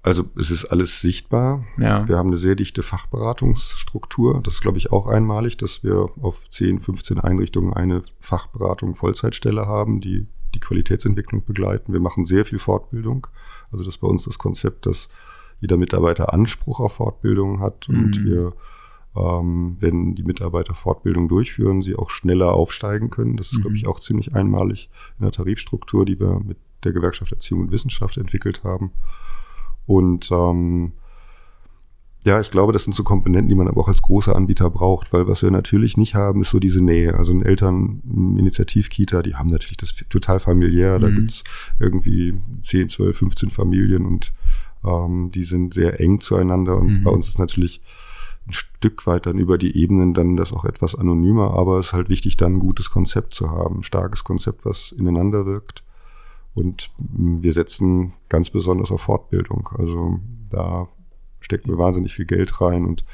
[0.06, 1.64] Also es ist alles sichtbar.
[1.78, 2.06] Ja.
[2.06, 4.40] Wir haben eine sehr dichte Fachberatungsstruktur.
[4.40, 9.66] Das ist, glaube ich, auch einmalig, dass wir auf 10, 15 Einrichtungen eine Fachberatung Vollzeitstelle
[9.66, 11.92] haben, die die Qualitätsentwicklung begleiten.
[11.92, 13.26] Wir machen sehr viel Fortbildung.
[13.72, 15.08] Also das ist bei uns das Konzept, dass
[15.58, 18.04] jeder Mitarbeiter Anspruch auf Fortbildung hat mhm.
[18.04, 18.52] und wir,
[19.16, 23.36] ähm, wenn die Mitarbeiter Fortbildung durchführen, sie auch schneller aufsteigen können.
[23.36, 23.62] Das ist, mhm.
[23.62, 24.88] glaube ich, auch ziemlich einmalig
[25.18, 28.92] in der Tarifstruktur, die wir mit der Gewerkschaft Erziehung und Wissenschaft entwickelt haben.
[29.86, 30.92] Und ähm,
[32.24, 35.12] ja, ich glaube, das sind so Komponenten, die man aber auch als großer Anbieter braucht,
[35.12, 37.14] weil was wir natürlich nicht haben, ist so diese Nähe.
[37.14, 40.98] Also ein Elterninitiativkita, die haben natürlich das total familiär.
[40.98, 41.14] Da mhm.
[41.14, 41.44] gibt's
[41.78, 44.32] irgendwie 10, 12, 15 Familien und
[44.84, 46.76] ähm, die sind sehr eng zueinander.
[46.76, 47.02] Und mhm.
[47.04, 47.80] bei uns ist natürlich
[48.48, 51.92] ein Stück weit dann über die Ebenen dann das auch etwas anonymer, aber es ist
[51.92, 55.82] halt wichtig, dann ein gutes Konzept zu haben, ein starkes Konzept, was ineinander wirkt.
[56.56, 59.68] Und wir setzen ganz besonders auf Fortbildung.
[59.76, 60.18] Also
[60.50, 60.88] da
[61.38, 63.04] stecken wir wahnsinnig viel Geld rein und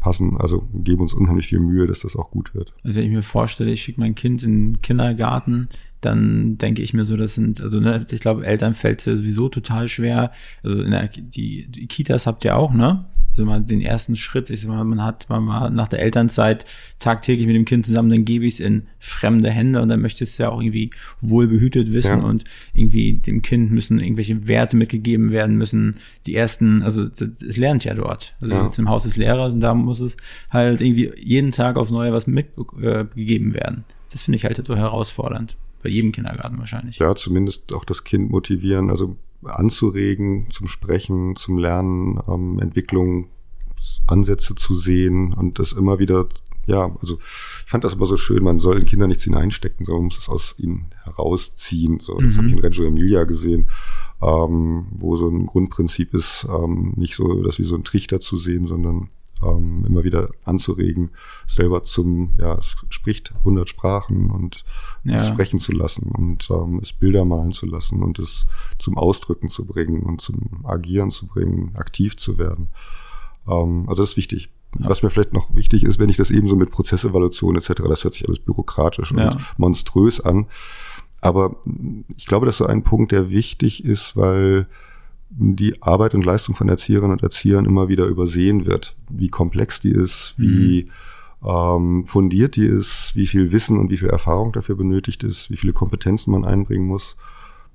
[0.00, 2.72] passen, also geben uns unheimlich viel Mühe, dass das auch gut wird.
[2.82, 5.68] Also wenn ich mir vorstelle, ich schicke mein Kind in den Kindergarten,
[6.00, 9.48] dann denke ich mir so, das sind, also ne, ich glaube, Eltern fällt es sowieso
[9.48, 10.32] total schwer.
[10.62, 13.06] Also in der, die, die Kitas habt ihr auch, ne?
[13.38, 16.66] so mal den ersten Schritt, ich sag mal, man hat, man war nach der Elternzeit
[16.98, 20.24] tagtäglich mit dem Kind zusammen, dann gebe ich es in fremde Hände und dann möchte
[20.24, 20.90] es ja auch irgendwie
[21.22, 22.24] wohlbehütet wissen ja.
[22.24, 27.84] und irgendwie dem Kind müssen irgendwelche Werte mitgegeben werden, müssen die ersten, also es lernt
[27.84, 28.34] ja dort.
[28.42, 28.66] Also ja.
[28.66, 30.16] jetzt im Haus des Lehrers und da muss es
[30.50, 33.84] halt irgendwie jeden Tag aufs Neue was mitgegeben äh, werden.
[34.10, 35.56] Das finde ich halt so herausfordernd.
[35.82, 36.98] Bei jedem Kindergarten wahrscheinlich.
[36.98, 38.90] Ja, zumindest auch das Kind motivieren.
[38.90, 46.28] Also anzuregen, zum Sprechen, zum Lernen, ähm, Entwicklungsansätze zu sehen und das immer wieder,
[46.66, 47.18] ja, also
[47.64, 50.18] ich fand das immer so schön, man soll in Kinder nichts hineinstecken, sondern man muss
[50.18, 52.00] es aus ihnen herausziehen.
[52.00, 52.38] So, das mhm.
[52.38, 53.68] habe ich in Reggio Emilia gesehen,
[54.22, 58.36] ähm, wo so ein Grundprinzip ist, ähm, nicht so, dass wie so ein Trichter zu
[58.36, 59.10] sehen, sondern
[59.42, 61.10] ähm, immer wieder anzuregen,
[61.46, 64.64] selber zum, ja, es spricht 100 Sprachen und
[65.04, 65.16] ja.
[65.16, 68.46] es sprechen zu lassen und ähm, es Bilder malen zu lassen und es
[68.78, 72.68] zum Ausdrücken zu bringen und zum Agieren zu bringen, aktiv zu werden.
[73.48, 74.50] Ähm, also das ist wichtig.
[74.78, 74.88] Ja.
[74.90, 78.04] Was mir vielleicht noch wichtig ist, wenn ich das eben so mit Prozessevaluation etc., das
[78.04, 79.30] hört sich alles bürokratisch ja.
[79.30, 80.46] und monströs an.
[81.20, 81.56] Aber
[82.16, 84.68] ich glaube, das ist so ein Punkt, der wichtig ist, weil
[85.30, 89.90] die Arbeit und Leistung von Erzieherinnen und Erziehern immer wieder übersehen wird, wie komplex die
[89.90, 90.90] ist, wie
[91.44, 95.56] ähm, fundiert die ist, wie viel Wissen und wie viel Erfahrung dafür benötigt ist, wie
[95.56, 97.16] viele Kompetenzen man einbringen muss.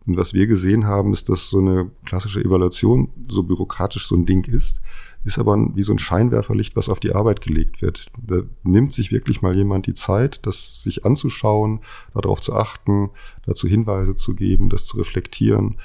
[0.05, 4.25] Und was wir gesehen haben, ist, dass so eine klassische Evaluation, so bürokratisch so ein
[4.25, 4.81] Ding ist,
[5.23, 8.11] ist aber wie so ein Scheinwerferlicht, was auf die Arbeit gelegt wird.
[8.21, 11.79] Da nimmt sich wirklich mal jemand die Zeit, das sich anzuschauen,
[12.13, 13.09] darauf zu achten,
[13.45, 15.77] dazu Hinweise zu geben, das zu reflektieren.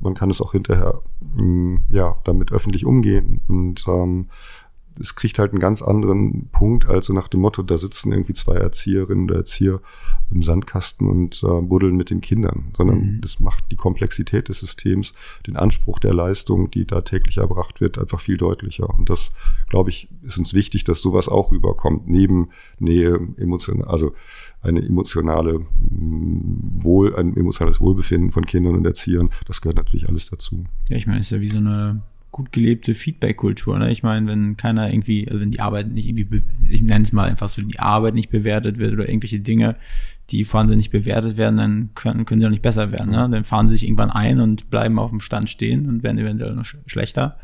[0.00, 1.02] Man kann es auch hinterher
[1.34, 4.28] mm, ja damit öffentlich umgehen und ähm,
[4.98, 8.56] es kriegt halt einen ganz anderen Punkt, also nach dem Motto, da sitzen irgendwie zwei
[8.56, 9.80] Erzieherinnen oder Erzieher
[10.30, 13.20] im Sandkasten und äh, buddeln mit den Kindern, sondern mhm.
[13.20, 15.12] das macht die Komplexität des Systems,
[15.46, 18.88] den Anspruch der Leistung, die da täglich erbracht wird, einfach viel deutlicher.
[18.88, 19.32] Und das,
[19.68, 24.14] glaube ich, ist uns wichtig, dass sowas auch rüberkommt, neben Nähe, emotional, also
[24.62, 30.30] eine emotionale mm, Wohl, ein emotionales Wohlbefinden von Kindern und Erziehern, das gehört natürlich alles
[30.30, 30.64] dazu.
[30.88, 32.02] Ja, ich meine, es ist ja wie so eine
[32.34, 33.78] gut gelebte Feedback-Kultur.
[33.78, 33.92] Ne?
[33.92, 37.28] Ich meine, wenn keiner irgendwie, also wenn die Arbeit nicht irgendwie, ich nenne es mal
[37.28, 39.76] einfach so, die Arbeit nicht bewertet wird oder irgendwelche Dinge,
[40.30, 43.12] die vorhanden sind, nicht bewertet werden, dann können, können sie auch nicht besser werden.
[43.12, 43.28] Ne?
[43.30, 46.56] Dann fahren sie sich irgendwann ein und bleiben auf dem Stand stehen und werden eventuell
[46.56, 47.38] noch sch schlechter.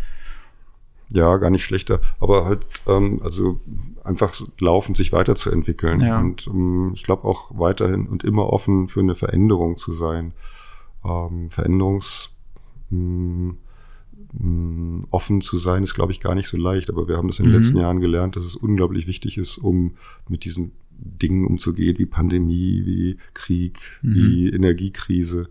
[1.13, 3.61] Ja, gar nicht schlechter, aber halt ähm, also
[4.03, 6.19] einfach laufend sich weiterzuentwickeln ja.
[6.19, 10.33] und ähm, ich glaube auch weiterhin und immer offen für eine Veränderung zu sein.
[11.05, 12.31] Ähm, Veränderungs
[12.91, 13.59] mh, hm,
[14.33, 16.91] mh, offen zu sein, ist, glaube ich, gar nicht so leicht.
[16.91, 17.61] Aber wir haben das in den mhm.
[17.61, 19.95] letzten Jahren gelernt, dass es unglaublich wichtig ist, um
[20.29, 24.15] mit diesen Dingen umzugehen, wie Pandemie, wie Krieg, mhm.
[24.15, 25.49] wie Energiekrise.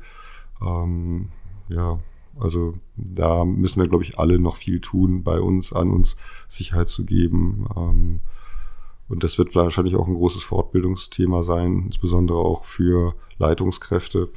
[0.62, 1.30] Ähm,
[1.70, 2.00] ja,
[2.40, 6.16] also da müssen wir, glaube ich, alle noch viel tun, bei uns, an uns
[6.48, 7.66] Sicherheit zu geben.
[7.76, 8.20] Ähm,
[9.08, 14.30] und das wird wahrscheinlich auch ein großes Fortbildungsthema sein, insbesondere auch für Leitungskräfte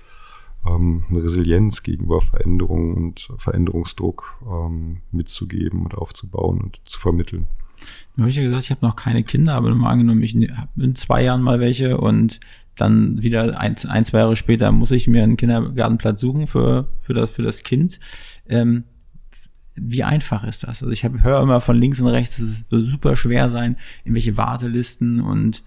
[0.67, 7.47] ähm, eine Resilienz gegenüber Veränderungen und Veränderungsdruck ähm, mitzugeben und aufzubauen und zu vermitteln.
[8.17, 10.95] Du hast ja gesagt, ich habe noch keine Kinder, aber mal angenommen, ich habe in
[10.95, 12.41] zwei Jahren mal welche und
[12.77, 17.15] dann wieder ein, ein, zwei Jahre später muss ich mir einen Kindergartenplatz suchen für, für,
[17.15, 18.01] das, für das Kind.
[18.49, 18.85] Ähm,
[19.75, 20.83] wie einfach ist das?
[20.83, 24.37] Also ich höre immer von links und rechts, es so super schwer sein, in welche
[24.37, 25.63] Wartelisten und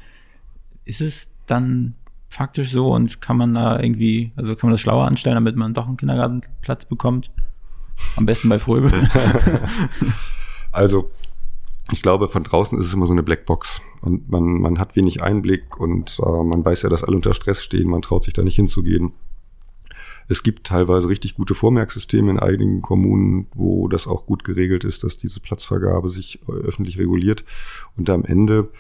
[0.85, 1.95] ist es dann
[2.35, 5.73] faktisch so und kann man da irgendwie, also kann man das schlauer anstellen, damit man
[5.73, 7.31] doch einen Kindergartenplatz bekommt?
[8.17, 8.91] Am besten bei Fröbel.
[10.71, 11.11] also,
[11.91, 15.23] ich glaube, von draußen ist es immer so eine Blackbox und man, man hat wenig
[15.23, 18.43] Einblick und äh, man weiß ja, dass alle unter Stress stehen, man traut sich da
[18.43, 19.13] nicht hinzugehen.
[20.27, 25.03] Es gibt teilweise richtig gute Vormerksysteme in einigen Kommunen, wo das auch gut geregelt ist,
[25.03, 27.45] dass diese Platzvergabe sich äh, öffentlich reguliert.
[27.95, 28.71] Und am Ende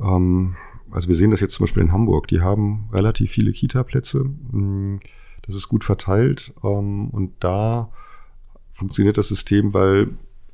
[0.00, 0.56] ähm,
[0.90, 4.24] also wir sehen das jetzt zum Beispiel in Hamburg, die haben relativ viele Kita-Plätze.
[4.24, 5.00] Mm,
[5.42, 7.90] das ist gut verteilt ähm, und da
[8.72, 10.10] funktioniert das System, weil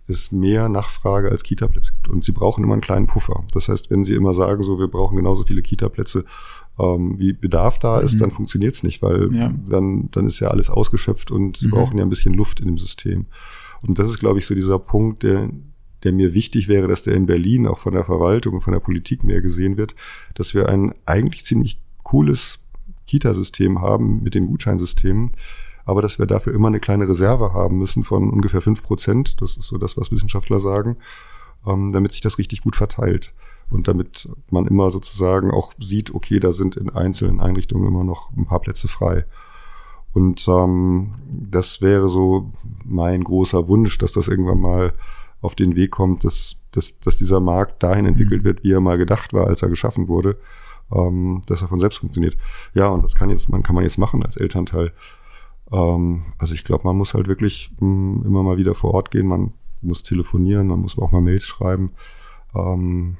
[0.06, 3.44] es mehr Nachfrage als Kita-Plätze gibt und sie brauchen immer einen kleinen Puffer.
[3.52, 6.24] Das heißt, wenn sie immer sagen, so wir brauchen genauso viele Kita-Plätze,
[6.78, 8.18] ähm, wie Bedarf da ist, mhm.
[8.18, 9.52] dann funktioniert es nicht, weil ja.
[9.68, 11.70] dann, dann ist ja alles ausgeschöpft und sie mhm.
[11.70, 13.26] brauchen ja ein bisschen Luft in dem System.
[13.86, 15.48] Und das ist, glaube ich, so dieser Punkt, der,
[16.04, 18.80] der mir wichtig wäre, dass der in Berlin auch von der Verwaltung und von der
[18.80, 19.94] Politik mehr gesehen wird,
[20.34, 22.60] dass wir ein eigentlich ziemlich cooles
[23.06, 25.32] Kita-System haben mit den Gutscheinsystemen,
[25.84, 29.56] aber dass wir dafür immer eine kleine Reserve haben müssen von ungefähr fünf Prozent, das
[29.56, 30.96] ist so das, was Wissenschaftler sagen,
[31.66, 33.32] ähm, damit sich das richtig gut verteilt
[33.70, 38.30] und damit man immer sozusagen auch sieht, okay, da sind in einzelnen Einrichtungen immer noch
[38.36, 39.24] ein paar Plätze frei.
[40.12, 42.52] Und ähm, das wäre so
[42.84, 44.92] mein großer Wunsch, dass das irgendwann mal
[45.44, 48.46] auf den Weg kommt, dass, dass, dass dieser Markt dahin entwickelt mhm.
[48.46, 50.36] wird, wie er mal gedacht war, als er geschaffen wurde,
[50.92, 52.36] ähm, dass er von selbst funktioniert.
[52.72, 54.92] Ja, und das kann jetzt, man kann man jetzt machen als Elternteil.
[55.70, 59.10] Ähm, also ich glaube, man muss halt wirklich mh, hm, immer mal wieder vor Ort
[59.10, 59.52] gehen, man
[59.82, 61.92] muss telefonieren, man muss auch mal Mails schreiben.
[62.54, 63.16] Ähm,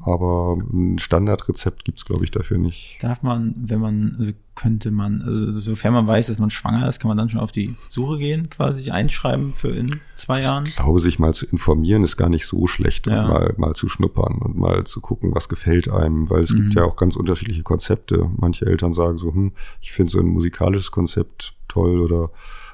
[0.00, 2.98] aber ein Standardrezept gibt's glaube ich, dafür nicht.
[3.00, 7.00] Darf man, wenn man, also könnte man, also sofern man weiß, dass man schwanger ist,
[7.00, 10.66] kann man dann schon auf die Suche gehen, quasi einschreiben für in zwei Jahren?
[10.66, 13.22] Ich glaube, sich mal zu informieren ist gar nicht so schlecht ja.
[13.22, 16.56] und mal, mal zu schnuppern und mal zu gucken, was gefällt einem, weil es mhm.
[16.56, 18.30] gibt ja auch ganz unterschiedliche Konzepte.
[18.36, 22.30] Manche Eltern sagen so, hm, ich finde so ein musikalisches Konzept toll oder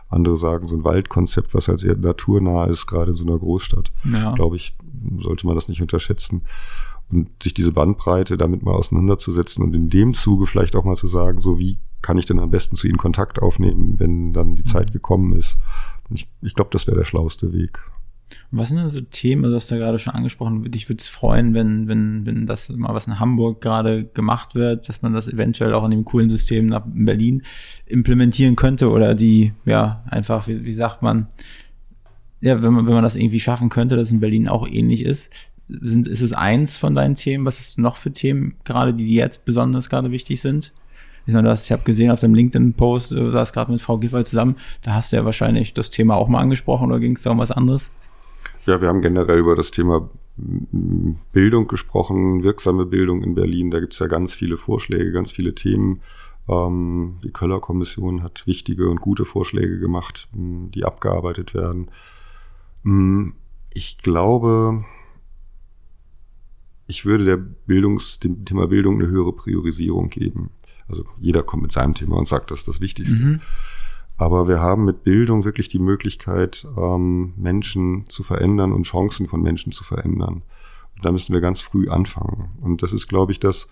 [0.09, 3.92] andere sagen so ein Waldkonzept, was halt sehr naturnah ist, gerade in so einer Großstadt.
[4.04, 4.35] Ja.
[4.35, 4.76] Glaube ich,
[5.20, 6.42] sollte man das nicht unterschätzen
[7.12, 11.06] und sich diese Bandbreite damit mal auseinanderzusetzen und in dem Zuge vielleicht auch mal zu
[11.06, 14.64] sagen, so wie kann ich denn am besten zu ihnen Kontakt aufnehmen, wenn dann die
[14.64, 14.92] Zeit mhm.
[14.92, 15.58] gekommen ist.
[16.12, 17.80] Ich, ich glaube, das wäre der schlauste Weg.
[18.50, 21.54] was sind denn so Themen, also hast du gerade schon angesprochen, ich würde es freuen,
[21.54, 25.74] wenn, wenn, wenn das mal was in Hamburg gerade gemacht wird, dass man das eventuell
[25.74, 27.42] auch in dem coolen System nach Berlin
[27.86, 31.28] implementieren könnte oder die, ja, einfach, wie, wie sagt man,
[32.40, 35.02] ja, wenn man, wenn man das irgendwie schaffen könnte, dass es in Berlin auch ähnlich
[35.02, 35.30] ist,
[35.80, 37.44] sind, ist es eins von deinen Themen?
[37.46, 40.72] Was ist noch für Themen gerade, die jetzt besonders gerade wichtig sind?
[41.26, 43.98] Ich meine, du hast, ich habe gesehen auf dem LinkedIn-Post, du saßt gerade mit Frau
[43.98, 47.22] Giffey zusammen, da hast du ja wahrscheinlich das Thema auch mal angesprochen oder ging es
[47.22, 47.90] da um was anderes?
[48.66, 53.70] Ja, wir haben generell über das Thema Bildung gesprochen, wirksame Bildung in Berlin.
[53.70, 56.00] Da gibt es ja ganz viele Vorschläge, ganz viele Themen.
[56.48, 61.88] Ähm, die Köller Kommission hat wichtige und gute Vorschläge gemacht, die abgearbeitet werden.
[63.72, 64.84] Ich glaube,
[66.91, 70.51] ich würde der Bildungs, dem Thema Bildung eine höhere Priorisierung geben.
[70.88, 73.22] Also jeder kommt mit seinem Thema und sagt, das ist das Wichtigste.
[73.22, 73.41] Mhm.
[74.16, 79.41] Aber wir haben mit Bildung wirklich die Möglichkeit, ähm, Menschen zu verändern und Chancen von
[79.41, 80.43] Menschen zu verändern.
[80.97, 82.51] Und da müssen wir ganz früh anfangen.
[82.61, 83.68] Und das ist, glaube ich, das,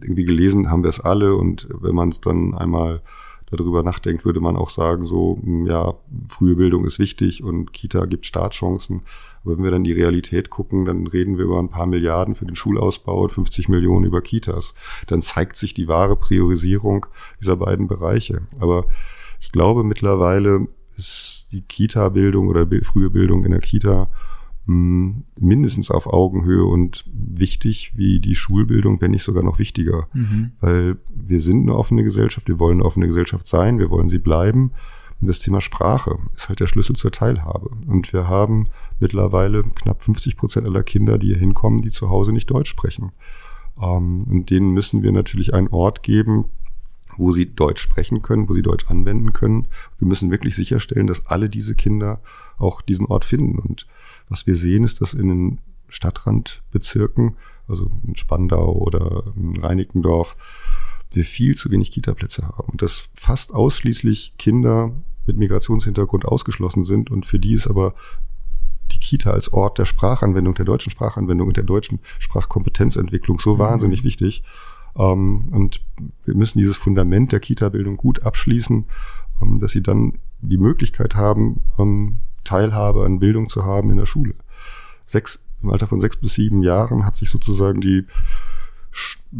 [0.00, 1.34] irgendwie gelesen haben wir es alle.
[1.34, 3.02] Und wenn man es dann einmal
[3.56, 5.94] darüber nachdenkt, würde man auch sagen, so, hm, ja,
[6.28, 9.02] frühe Bildung ist wichtig und Kita gibt Startchancen.
[9.44, 12.46] Aber wenn wir dann die Realität gucken, dann reden wir über ein paar Milliarden für
[12.46, 14.74] den Schulausbau und 50 Millionen über Kitas.
[15.06, 17.06] Dann zeigt sich die wahre Priorisierung
[17.40, 18.42] dieser beiden Bereiche.
[18.60, 18.86] Aber
[19.40, 24.08] ich glaube, mittlerweile ist die Kita-Bildung oder frühe Bildung in der Kita
[24.66, 30.08] mindestens auf Augenhöhe und wichtig wie die Schulbildung, wenn nicht sogar noch wichtiger.
[30.14, 30.52] Mhm.
[30.60, 34.18] Weil wir sind eine offene Gesellschaft, wir wollen eine offene Gesellschaft sein, wir wollen sie
[34.18, 34.72] bleiben.
[35.20, 37.70] Und das Thema Sprache ist halt der Schlüssel zur Teilhabe.
[37.88, 38.68] Und wir haben
[39.00, 43.12] mittlerweile knapp 50 Prozent aller Kinder, die hier hinkommen, die zu Hause nicht Deutsch sprechen.
[43.80, 46.46] Ähm, und denen müssen wir natürlich einen Ort geben,
[47.16, 49.68] wo sie Deutsch sprechen können, wo sie Deutsch anwenden können.
[49.98, 52.20] Wir müssen wirklich sicherstellen, dass alle diese Kinder
[52.58, 53.58] auch diesen Ort finden.
[53.58, 53.86] Und
[54.28, 55.58] was wir sehen, ist, dass in den
[55.88, 57.36] Stadtrandbezirken,
[57.68, 60.36] also in Spandau oder in Reinickendorf,
[61.12, 64.92] wir viel zu wenig Kitaplätze haben und dass fast ausschließlich Kinder
[65.26, 67.94] mit Migrationshintergrund ausgeschlossen sind und für die ist aber
[68.92, 73.58] die Kita als Ort der Sprachanwendung, der deutschen Sprachanwendung und der deutschen Sprachkompetenzentwicklung so mhm.
[73.58, 74.42] wahnsinnig wichtig.
[74.96, 75.80] Ähm, und
[76.24, 78.86] wir müssen dieses Fundament der Kita-Bildung gut abschließen,
[79.42, 84.06] ähm, dass sie dann die Möglichkeit haben, ähm, Teilhabe an Bildung zu haben in der
[84.06, 84.34] Schule.
[85.06, 88.06] Sechs, Im Alter von sechs bis sieben Jahren hat sich sozusagen die,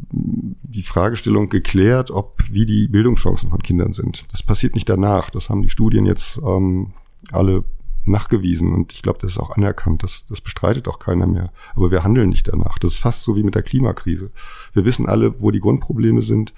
[0.01, 4.25] die Fragestellung geklärt, ob wie die Bildungschancen von Kindern sind.
[4.33, 5.31] Das passiert nicht danach.
[5.31, 6.95] Das haben die Studien jetzt ähm,
[7.31, 7.65] alle
[8.07, 10.03] nachgewiesen und ich glaube, das ist auch anerkannt.
[10.03, 11.51] Das, das bestreitet auch keiner mehr.
[11.75, 12.79] Aber wir handeln nicht danach.
[12.79, 14.31] Das ist fast so wie mit der Klimakrise.
[14.73, 16.55] Wir wissen alle, wo die Grundprobleme sind,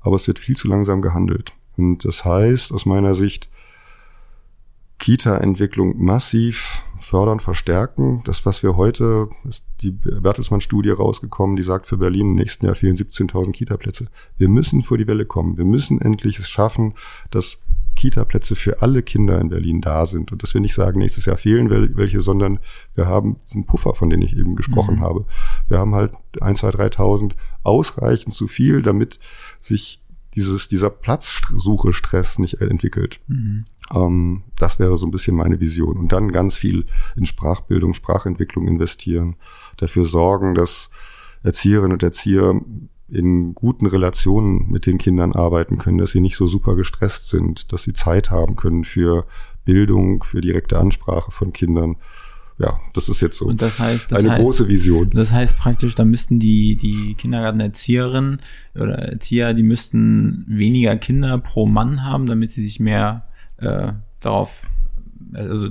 [0.00, 1.52] aber es wird viel zu langsam gehandelt.
[1.76, 3.48] Und das heißt, aus meiner Sicht,
[4.98, 8.22] Kita-Entwicklung massiv fördern, verstärken.
[8.24, 12.76] Das, was wir heute, ist die Bertelsmann-Studie rausgekommen, die sagt, für Berlin im nächsten Jahr
[12.76, 14.06] fehlen 17.000 Kita-Plätze.
[14.38, 15.58] Wir müssen vor die Welle kommen.
[15.58, 16.94] Wir müssen endlich es schaffen,
[17.32, 17.58] dass
[17.96, 20.30] Kita-Plätze für alle Kinder in Berlin da sind.
[20.30, 22.60] Und dass wir nicht sagen, nächstes Jahr fehlen welche, sondern
[22.94, 25.00] wir haben diesen Puffer, von dem ich eben gesprochen mhm.
[25.00, 25.26] habe.
[25.66, 27.32] Wir haben halt 1, 2, 3.000
[27.64, 29.18] ausreichend zu viel, damit
[29.58, 30.00] sich
[30.36, 33.18] dieses, dieser Platzsuche-Stress nicht entwickelt.
[33.26, 33.64] Mhm.
[33.94, 35.96] Ähm, das wäre so ein bisschen meine Vision.
[35.96, 36.86] Und dann ganz viel
[37.16, 39.36] in Sprachbildung, Sprachentwicklung investieren,
[39.76, 40.90] dafür sorgen, dass
[41.42, 42.60] Erzieherinnen und Erzieher
[43.08, 47.72] in guten Relationen mit den Kindern arbeiten können, dass sie nicht so super gestresst sind,
[47.72, 49.26] dass sie Zeit haben können für
[49.64, 51.96] Bildung, für direkte Ansprache von Kindern
[52.60, 55.08] ja, das ist jetzt so das heißt, das eine heißt, große Vision.
[55.14, 58.38] Das heißt praktisch, da müssten die, die Kindergartenerzieherinnen
[58.74, 63.29] oder Erzieher, die müssten weniger Kinder pro Mann haben, damit sie sich mehr
[63.60, 64.66] äh, darauf
[65.34, 65.68] also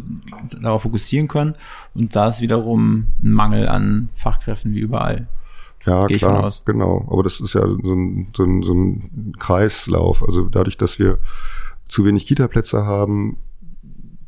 [0.61, 1.55] darauf fokussieren können.
[1.93, 5.27] Und da ist wiederum ein Mangel an Fachkräften wie überall.
[5.85, 7.07] Ja, Geh klar, genau.
[7.09, 10.23] Aber das ist ja so ein, so, ein, so ein Kreislauf.
[10.23, 11.19] Also dadurch, dass wir
[11.87, 13.37] zu wenig Kita-Plätze haben,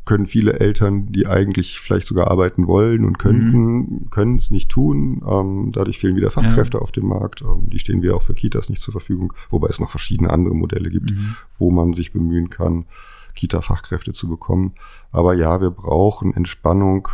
[0.06, 4.10] können viele Eltern, die eigentlich vielleicht sogar arbeiten wollen und könnten, mhm.
[4.10, 5.22] können es nicht tun.
[5.28, 6.82] Ähm, dadurch fehlen wieder Fachkräfte ja.
[6.82, 7.42] auf dem Markt.
[7.42, 10.56] Ähm, die stehen wir auch für Kitas nicht zur Verfügung, wobei es noch verschiedene andere
[10.56, 11.36] Modelle gibt, mhm.
[11.60, 12.86] wo man sich bemühen kann,
[13.36, 14.74] Kita-Fachkräfte zu bekommen.
[15.12, 17.08] Aber ja, wir brauchen Entspannung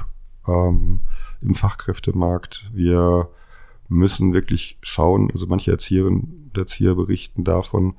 [0.47, 1.01] ähm,
[1.41, 2.69] im Fachkräftemarkt.
[2.73, 3.29] Wir
[3.89, 7.95] müssen wirklich schauen, also manche Erzieherinnen und Erzieher berichten davon,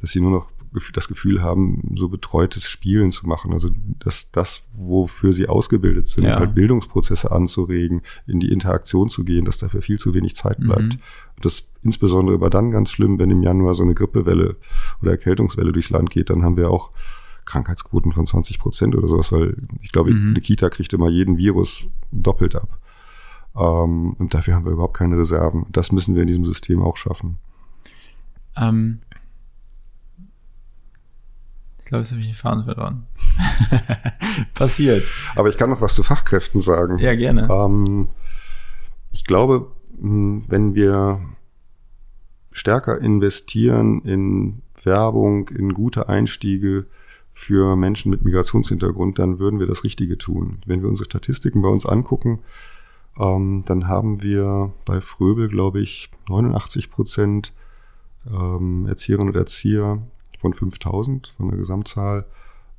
[0.00, 0.50] dass sie nur noch
[0.92, 3.52] das Gefühl haben, so betreutes Spielen zu machen.
[3.52, 6.38] Also dass das, wofür sie ausgebildet sind, ja.
[6.38, 10.94] halt Bildungsprozesse anzuregen, in die Interaktion zu gehen, dass dafür viel zu wenig Zeit bleibt.
[10.94, 10.98] Mhm.
[11.40, 14.56] Das insbesondere war dann ganz schlimm, wenn im Januar so eine Grippewelle
[15.02, 16.90] oder Erkältungswelle durchs Land geht, dann haben wir auch
[17.46, 20.30] Krankheitsquoten von 20 Prozent oder sowas, weil ich glaube, mhm.
[20.30, 22.78] eine Kita kriegt immer jeden Virus doppelt ab.
[23.56, 25.66] Ähm, und dafür haben wir überhaupt keine Reserven.
[25.70, 27.38] Das müssen wir in diesem System auch schaffen.
[28.56, 29.00] Ähm,
[31.78, 33.06] ich glaube, jetzt habe ich den Faden verloren.
[34.54, 35.04] Passiert.
[35.36, 36.98] Aber ich kann noch was zu Fachkräften sagen.
[36.98, 37.48] Ja, gerne.
[37.48, 38.08] Ähm,
[39.12, 41.20] ich glaube, wenn wir
[42.50, 46.86] stärker investieren in Werbung, in gute Einstiege
[47.38, 50.56] für Menschen mit Migrationshintergrund, dann würden wir das Richtige tun.
[50.64, 52.38] Wenn wir unsere Statistiken bei uns angucken,
[53.20, 57.52] ähm, dann haben wir bei Fröbel, glaube ich, 89 Prozent
[58.26, 60.02] ähm, Erzieherinnen und Erzieher
[60.38, 62.24] von 5000 von der Gesamtzahl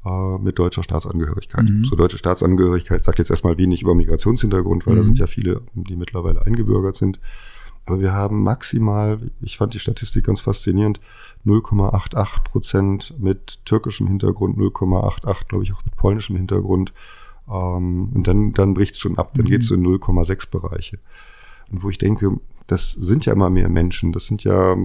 [0.04, 1.70] äh, mit deutscher Staatsangehörigkeit.
[1.70, 1.86] Mhm.
[1.86, 4.98] So deutsche Staatsangehörigkeit sagt jetzt erstmal wenig über Migrationshintergrund, weil mhm.
[4.98, 7.20] da sind ja viele, die mittlerweile eingebürgert sind.
[7.88, 11.00] Aber wir haben maximal, ich fand die Statistik ganz faszinierend,
[11.46, 16.94] 0,88 Prozent mit türkischem Hintergrund, 0,88, glaube ich, auch mit polnischem Hintergrund.
[17.50, 19.50] Ähm, und dann, dann bricht es schon ab, dann mhm.
[19.50, 21.00] geht es in 0,6 Bereiche.
[21.72, 24.12] Und wo ich denke, das sind ja immer mehr Menschen.
[24.12, 24.76] Das sind ja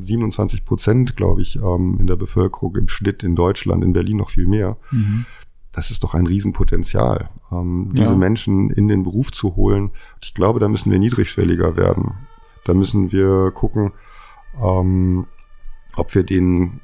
[0.00, 4.30] 27 Prozent, glaube ich, ähm, in der Bevölkerung im Schnitt in Deutschland, in Berlin noch
[4.30, 4.76] viel mehr.
[4.90, 5.24] Mhm.
[5.72, 8.16] Das ist doch ein Riesenpotenzial, ähm, diese ja.
[8.16, 9.92] Menschen in den Beruf zu holen.
[10.20, 12.14] Ich glaube, da müssen wir niedrigschwelliger werden.
[12.64, 13.92] Da müssen wir gucken,
[14.62, 15.26] ähm,
[15.96, 16.80] ob wir denen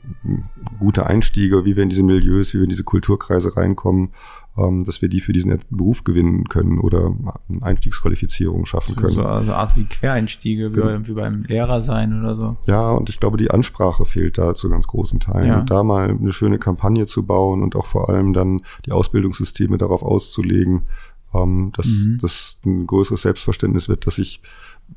[0.79, 4.11] gute Einstiege, wie wir in diese Milieus, wie wir in diese Kulturkreise reinkommen,
[4.59, 7.15] ähm, dass wir die für diesen Beruf gewinnen können oder
[7.61, 9.13] Einstiegsqualifizierung schaffen können.
[9.13, 11.07] So also Art wie Quereinstiege, wie, genau.
[11.07, 12.57] wie beim Lehrer sein oder so.
[12.67, 15.49] Ja, und ich glaube, die Ansprache fehlt da zu ganz großen Teilen.
[15.49, 15.61] Ja.
[15.61, 19.77] Und da mal eine schöne Kampagne zu bauen und auch vor allem dann die Ausbildungssysteme
[19.77, 20.83] darauf auszulegen,
[21.35, 22.19] ähm, dass mhm.
[22.21, 24.41] das ein größeres Selbstverständnis wird, dass ich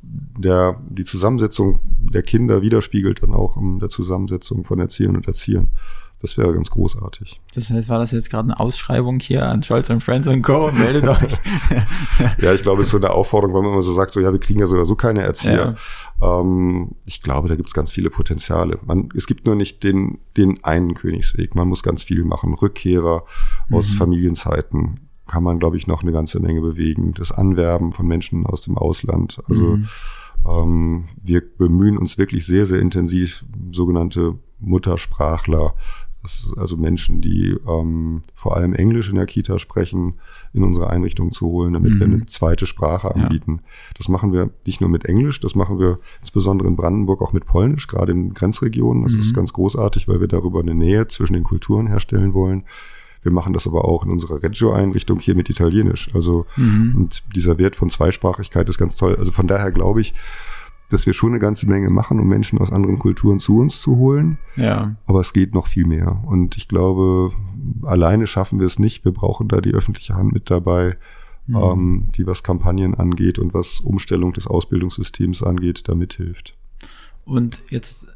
[0.02, 5.70] der, die Zusammensetzung der Kinder widerspiegelt dann auch in der Zusammensetzung von Erziehern und Erziehern.
[6.22, 7.40] Das wäre ganz großartig.
[7.56, 10.70] Das heißt, war das jetzt gerade eine Ausschreibung hier an Scholz und Friends Co.
[10.74, 11.38] Meldet euch.
[12.42, 14.34] ja, ich glaube, es ist so eine Aufforderung, wenn man immer so sagt, so ja,
[14.34, 15.78] wir kriegen ja so oder so keine Erzieher.
[16.20, 16.42] Ja.
[16.42, 18.80] Ähm, ich glaube, da gibt es ganz viele Potenziale.
[18.86, 21.56] Man, es gibt nur nicht den, den einen Königsweg.
[21.56, 22.54] Man muss ganz viel machen.
[22.54, 23.24] Rückkehrer
[23.70, 23.78] mhm.
[23.78, 27.14] aus Familienzeiten, kann man, glaube ich, noch eine ganze Menge bewegen.
[27.14, 29.40] Das Anwerben von Menschen aus dem Ausland.
[29.48, 29.88] Also mhm.
[30.46, 35.74] ähm, wir bemühen uns wirklich sehr, sehr intensiv, sogenannte Muttersprachler,
[36.58, 40.16] also Menschen, die ähm, vor allem Englisch in der Kita sprechen,
[40.52, 42.00] in unsere Einrichtung zu holen, damit mhm.
[42.00, 43.62] wir eine zweite Sprache anbieten.
[43.62, 43.94] Ja.
[43.98, 47.46] Das machen wir nicht nur mit Englisch, das machen wir insbesondere in Brandenburg auch mit
[47.46, 49.04] Polnisch, gerade in Grenzregionen.
[49.04, 49.20] Das mhm.
[49.20, 52.66] ist ganz großartig, weil wir darüber eine Nähe zwischen den Kulturen herstellen wollen.
[53.22, 56.10] Wir machen das aber auch in unserer Reggio-Einrichtung hier mit Italienisch.
[56.14, 56.96] Also mhm.
[56.96, 59.16] und dieser Wert von Zweisprachigkeit ist ganz toll.
[59.18, 60.14] Also von daher glaube ich,
[60.90, 63.98] dass wir schon eine ganze Menge machen, um Menschen aus anderen Kulturen zu uns zu
[63.98, 64.40] holen.
[64.56, 64.96] Ja.
[65.06, 66.24] Aber es geht noch viel mehr.
[66.26, 67.32] Und ich glaube,
[67.84, 69.06] alleine schaffen wir es nicht.
[69.06, 70.98] Wir brauchen da die öffentliche Hand mit dabei,
[71.46, 71.56] mhm.
[71.56, 76.56] ähm, die was Kampagnen angeht und was Umstellung des Ausbildungssystems angeht, da mithilft.
[77.26, 78.08] Und jetzt,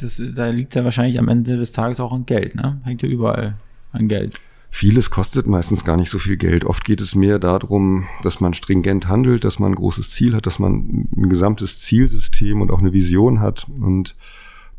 [0.00, 2.80] das, da liegt ja wahrscheinlich am Ende des Tages auch an Geld, ne?
[2.84, 3.56] Hängt ja überall
[3.94, 4.40] an Geld.
[4.70, 6.64] Vieles kostet meistens gar nicht so viel Geld.
[6.64, 10.46] Oft geht es mehr darum, dass man stringent handelt, dass man ein großes Ziel hat,
[10.46, 13.68] dass man ein gesamtes Zielsystem und auch eine Vision hat.
[13.80, 14.16] Und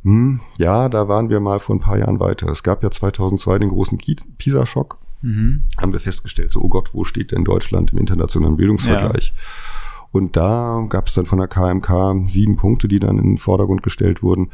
[0.04, 2.50] hm, ja, da waren wir mal vor ein paar Jahren weiter.
[2.50, 3.98] Es gab ja 2002 den großen
[4.38, 4.98] PISA-Schock.
[5.22, 5.64] Mhm.
[5.78, 9.30] Haben wir festgestellt, so, oh Gott, wo steht denn Deutschland im internationalen Bildungsvergleich?
[9.30, 9.34] Ja.
[10.12, 13.82] Und da gab es dann von der KMK sieben Punkte, die dann in den Vordergrund
[13.82, 14.52] gestellt wurden.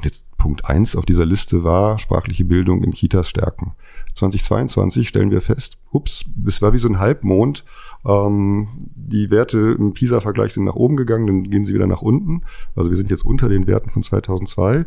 [0.00, 3.74] Und jetzt Punkt eins auf dieser Liste war sprachliche Bildung in Kitas stärken.
[4.14, 7.64] 2022 stellen wir fest, ups, das war wie so ein Halbmond.
[8.06, 12.42] Ähm, die Werte im PISA-Vergleich sind nach oben gegangen, dann gehen sie wieder nach unten.
[12.74, 14.86] Also wir sind jetzt unter den Werten von 2002.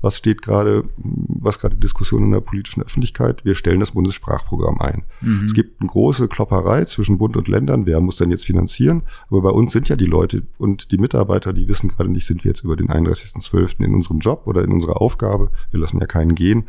[0.00, 3.44] Was steht gerade, was gerade Diskussion in der politischen Öffentlichkeit?
[3.44, 5.02] Wir stellen das Bundessprachprogramm ein.
[5.20, 5.46] Mhm.
[5.46, 7.86] Es gibt eine große Klopperei zwischen Bund und Ländern.
[7.86, 9.02] Wer muss denn jetzt finanzieren?
[9.28, 12.44] Aber bei uns sind ja die Leute und die Mitarbeiter, die wissen gerade nicht, sind
[12.44, 13.84] wir jetzt über den 31.12.
[13.84, 15.50] in unserem Job oder in unserer Aufgabe.
[15.70, 16.64] Wir lassen ja keinen gehen.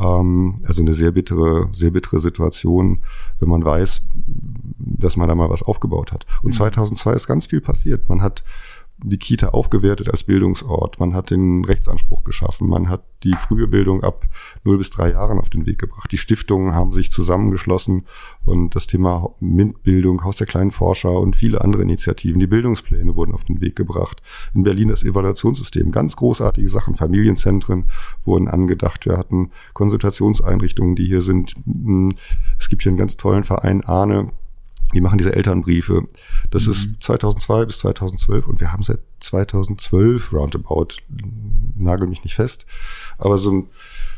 [0.00, 3.00] Ähm, also eine sehr bittere, sehr bittere Situation,
[3.40, 4.02] wenn man weiß,
[4.78, 6.26] dass man da mal was aufgebaut hat.
[6.42, 7.16] Und 2002 mhm.
[7.16, 8.08] ist ganz viel passiert.
[8.08, 8.44] Man hat
[8.98, 11.00] die Kita aufgewertet als Bildungsort.
[11.00, 12.68] Man hat den Rechtsanspruch geschaffen.
[12.68, 14.26] Man hat die frühe Bildung ab
[14.64, 16.12] 0 bis 3 Jahren auf den Weg gebracht.
[16.12, 18.04] Die Stiftungen haben sich zusammengeschlossen
[18.44, 23.34] und das Thema MINT-Bildung, Haus der kleinen Forscher und viele andere Initiativen, die Bildungspläne wurden
[23.34, 24.22] auf den Weg gebracht.
[24.54, 26.94] In Berlin das Evaluationssystem, ganz großartige Sachen.
[26.94, 27.86] Familienzentren
[28.24, 29.06] wurden angedacht.
[29.06, 31.54] Wir hatten Konsultationseinrichtungen, die hier sind.
[32.64, 34.32] Es gibt hier einen ganz tollen Verein Ahne,
[34.94, 36.08] die machen diese Elternbriefe.
[36.50, 36.72] Das mhm.
[36.72, 40.88] ist 2002 bis 2012 und wir haben seit 2012 roundabout,
[41.76, 42.64] nagel mich nicht fest,
[43.18, 43.68] aber so ein,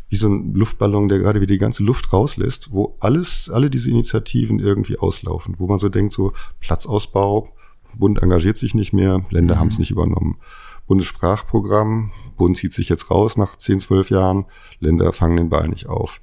[0.09, 3.90] wie so ein Luftballon, der gerade wieder die ganze Luft rauslässt, wo alles, alle diese
[3.90, 7.53] Initiativen irgendwie auslaufen, wo man so denkt, so Platzausbau,
[7.97, 9.59] Bund engagiert sich nicht mehr, Länder mhm.
[9.59, 10.38] haben es nicht übernommen.
[10.86, 14.44] Bundessprachprogramm, Bund zieht sich jetzt raus nach 10, 12 Jahren,
[14.78, 16.20] Länder fangen den Ball nicht auf.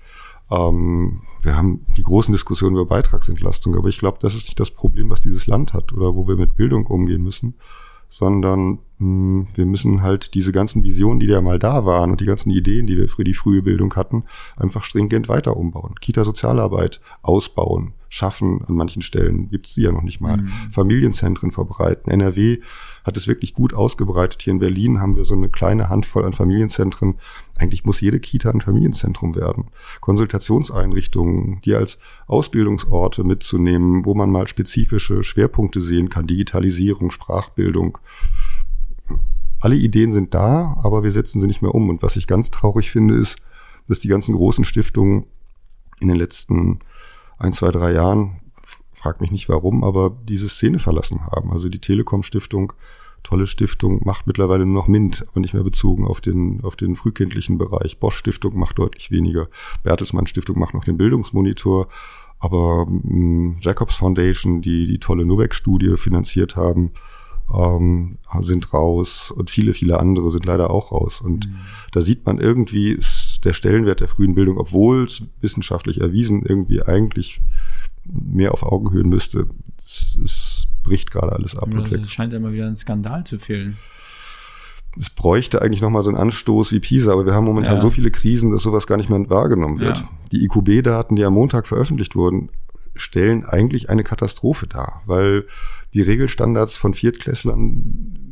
[0.53, 4.71] Ähm, wir haben die großen Diskussionen über Beitragsentlastung, aber ich glaube, das ist nicht das
[4.71, 7.55] Problem, was dieses Land hat oder wo wir mit Bildung umgehen müssen,
[8.07, 12.21] sondern mh, hm, wir müssen halt diese ganzen Visionen, die ja mal da waren und
[12.21, 14.25] die ganzen Ideen, die wir für die frühe Bildung hatten,
[14.55, 15.95] einfach stringent weiter umbauen.
[15.99, 18.63] Kita-Sozialarbeit ausbauen, schaffen.
[18.67, 20.37] An manchen Stellen gibt es die ja noch nicht mal.
[20.37, 20.51] Mhm.
[20.71, 22.11] Familienzentren verbreiten.
[22.11, 22.59] NRW
[23.03, 24.43] hat es wirklich gut ausgebreitet.
[24.43, 27.15] Hier in Berlin haben wir so eine kleine Handvoll an Familienzentren.
[27.57, 29.71] Eigentlich muss jede Kita ein Familienzentrum werden.
[29.99, 31.97] Konsultationseinrichtungen, die als
[32.27, 36.27] Ausbildungsorte mitzunehmen, wo man mal spezifische Schwerpunkte sehen kann.
[36.27, 37.97] Digitalisierung, Sprachbildung.
[39.59, 41.89] Alle Ideen sind da, aber wir setzen sie nicht mehr um.
[41.89, 43.37] Und was ich ganz traurig finde, ist,
[43.87, 45.25] dass die ganzen großen Stiftungen
[45.99, 46.79] in den letzten
[47.37, 48.41] ein, zwei, drei Jahren,
[48.93, 51.51] frag mich nicht warum, aber diese Szene verlassen haben.
[51.51, 52.73] Also die Telekom Stiftung,
[53.23, 56.95] tolle Stiftung, macht mittlerweile nur noch MINT, aber nicht mehr bezogen auf den, auf den
[56.95, 57.99] frühkindlichen Bereich.
[57.99, 59.47] Bosch Stiftung macht deutlich weniger.
[59.83, 61.87] Bertelsmann Stiftung macht noch den Bildungsmonitor.
[62.39, 66.91] Aber mh, hm, Jacobs Foundation, die die tolle Nubeck-Studie finanziert haben,
[67.53, 71.21] ähm, sind raus und viele, viele andere sind leider auch raus.
[71.21, 71.55] Und mhm.
[71.91, 76.81] da sieht man irgendwie, ist der Stellenwert der frühen Bildung, obwohl es wissenschaftlich erwiesen irgendwie
[76.81, 77.41] eigentlich
[78.05, 81.73] mehr auf Augenhöhen müsste, es, es bricht gerade alles ab.
[81.73, 83.77] Es ja, scheint ja immer wieder ein Skandal zu fehlen.
[84.97, 87.81] Es bräuchte eigentlich nochmal so einen Anstoß wie PISA, aber wir haben momentan ja.
[87.81, 89.97] so viele Krisen, dass sowas gar nicht mehr wahrgenommen wird.
[89.97, 90.09] Ja.
[90.31, 92.49] Die IQB-Daten, die am Montag veröffentlicht wurden,
[92.95, 95.47] stellen eigentlich eine Katastrophe dar, weil
[95.95, 98.22] die Regelstandards von Viertklässlern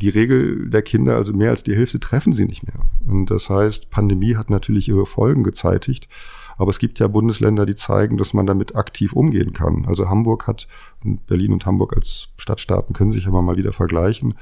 [0.00, 2.80] die Regel der Kinder, also mehr als die Hälfte, treffen sie nicht mehr.
[3.06, 6.08] Und das heißt, Pandemie hat natürlich ihre Folgen gezeitigt.
[6.56, 9.84] Aber es gibt ja Bundesländer, die zeigen, dass man damit aktiv umgehen kann.
[9.86, 10.68] Also Hamburg hat,
[11.02, 14.34] Berlin und Hamburg als Stadtstaaten können sich aber mal wieder vergleichen,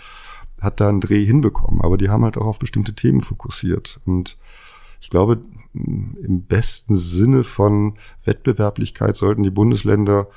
[0.61, 1.81] hat da einen Dreh hinbekommen.
[1.81, 4.01] Aber die haben halt auch auf bestimmte Themen fokussiert.
[4.07, 4.37] Und
[5.01, 5.41] ich glaube,
[5.73, 10.29] im besten Sinne von Wettbewerblichkeit sollten die Bundesländer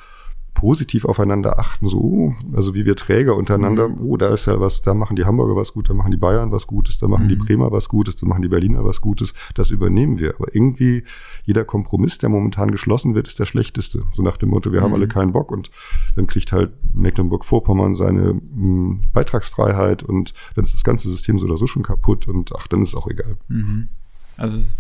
[0.54, 4.01] positiv aufeinander achten, so, also wie wir Träger untereinander, mhm.
[4.01, 6.51] oh, da ist ja was, da machen die Hamburger was gut, da machen die Bayern
[6.51, 7.30] was Gutes, da machen mhm.
[7.30, 10.36] die Bremer was Gutes, da machen die Berliner was Gutes, das übernehmen wir.
[10.36, 11.04] Aber irgendwie
[11.43, 14.04] jeder Kompromiss, der momentan geschlossen wird, ist der schlechteste.
[14.12, 14.84] So nach dem Motto, wir mhm.
[14.86, 15.72] haben alle keinen Bock und
[16.16, 21.47] dann kriegt halt Mecklenburg-Vorpommern seine mh, hm, Beitragsfreiheit und dann ist das ganze System so
[21.47, 23.38] oder so schon kaputt und ach, dann ist es auch egal.
[23.47, 23.89] Mhm.
[24.38, 24.76] Also es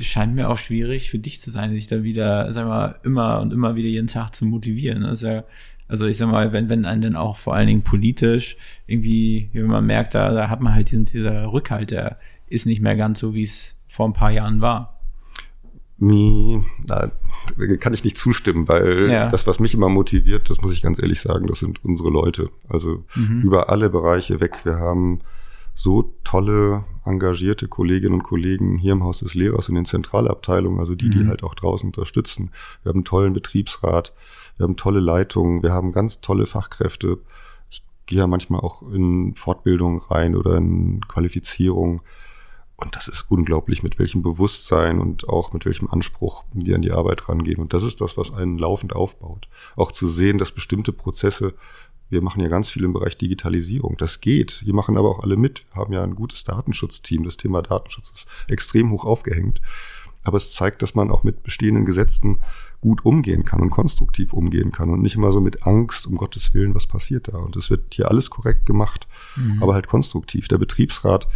[0.00, 3.52] scheint mir auch schwierig für dich zu sein, sich da wieder, sag mal, immer und
[3.52, 5.04] immer wieder jeden Tag zu motivieren.
[5.04, 5.42] Also,
[5.88, 9.66] also ich sag mal, wenn, wenn einen dann auch vor allen Dingen politisch irgendwie, wenn
[9.66, 13.20] man merkt, da, da hat man halt diesen, dieser Rückhalt, der ist nicht mehr ganz
[13.20, 15.00] so, wie es vor ein paar Jahren war.
[16.84, 17.10] Da
[17.80, 19.30] kann ich nicht zustimmen, weil ja.
[19.30, 22.50] das, was mich immer motiviert, das muss ich ganz ehrlich sagen, das sind unsere Leute.
[22.68, 23.42] Also mhm.
[23.42, 24.60] über alle Bereiche weg.
[24.64, 25.20] Wir haben
[25.78, 30.94] so tolle, engagierte Kolleginnen und Kollegen hier im Haus des Lehrers in den Zentralabteilungen, also
[30.94, 31.28] die, die mhm.
[31.28, 32.50] halt auch draußen unterstützen.
[32.82, 34.14] Wir haben einen tollen Betriebsrat,
[34.56, 37.18] wir haben tolle Leitungen, wir haben ganz tolle Fachkräfte.
[37.68, 41.98] Ich gehe ja manchmal auch in Fortbildungen rein oder in Qualifizierung.
[42.76, 46.92] Und das ist unglaublich, mit welchem Bewusstsein und auch mit welchem Anspruch die an die
[46.92, 47.60] Arbeit rangehen.
[47.60, 49.48] Und das ist das, was einen laufend aufbaut.
[49.76, 51.54] Auch zu sehen, dass bestimmte Prozesse
[52.08, 53.96] wir machen ja ganz viel im Bereich Digitalisierung.
[53.96, 54.64] Das geht.
[54.64, 55.64] Wir machen aber auch alle mit.
[55.72, 57.24] Wir haben ja ein gutes Datenschutzteam.
[57.24, 59.60] Das Thema Datenschutz ist extrem hoch aufgehängt.
[60.22, 62.38] Aber es zeigt, dass man auch mit bestehenden Gesetzen
[62.80, 66.52] gut umgehen kann und konstruktiv umgehen kann und nicht immer so mit Angst, um Gottes
[66.54, 67.38] Willen, was passiert da.
[67.38, 69.62] Und es wird hier alles korrekt gemacht, mhm.
[69.62, 70.48] aber halt konstruktiv.
[70.48, 71.28] Der Betriebsrat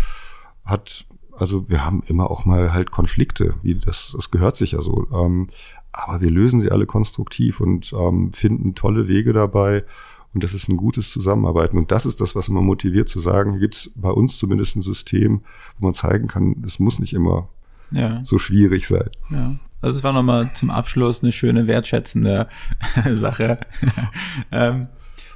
[0.65, 4.83] hat, also wir haben immer auch mal halt Konflikte, wie das, das gehört sich ja
[4.83, 5.07] so.
[5.13, 5.49] Ähm,
[5.93, 9.85] aber wir lösen sie alle konstruktiv und ähm, finden tolle Wege dabei,
[10.33, 11.77] und das ist ein gutes Zusammenarbeiten.
[11.77, 14.77] Und das ist das, was immer motiviert zu sagen, hier gibt es bei uns zumindest
[14.77, 15.43] ein System,
[15.79, 17.49] wo man zeigen kann, es muss nicht immer
[17.91, 18.21] ja.
[18.25, 19.11] so schwierig sein.
[19.31, 19.57] Ja.
[19.83, 22.49] Also es war nochmal zum Abschluss eine schöne, wertschätzende
[23.13, 23.59] Sache.
[24.53, 24.89] ähm,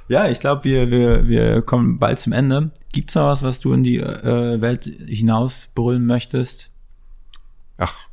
[0.07, 2.71] ja, ich glaube, wir, wir, wir kommen bald zum Ende.
[2.91, 6.71] Gibt's noch was, was du in die äh, Welt hinaus brüllen möchtest?
[7.77, 8.07] Ach,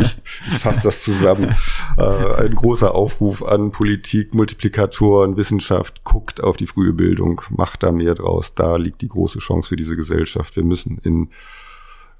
[0.00, 0.16] ich,
[0.48, 1.54] ich fasse das zusammen.
[1.96, 7.92] Äh, ein großer Aufruf an Politik, Multiplikatoren, Wissenschaft, guckt auf die frühe Bildung, macht da
[7.92, 8.54] mehr draus.
[8.54, 10.56] Da liegt die große Chance für diese Gesellschaft.
[10.56, 11.30] Wir müssen in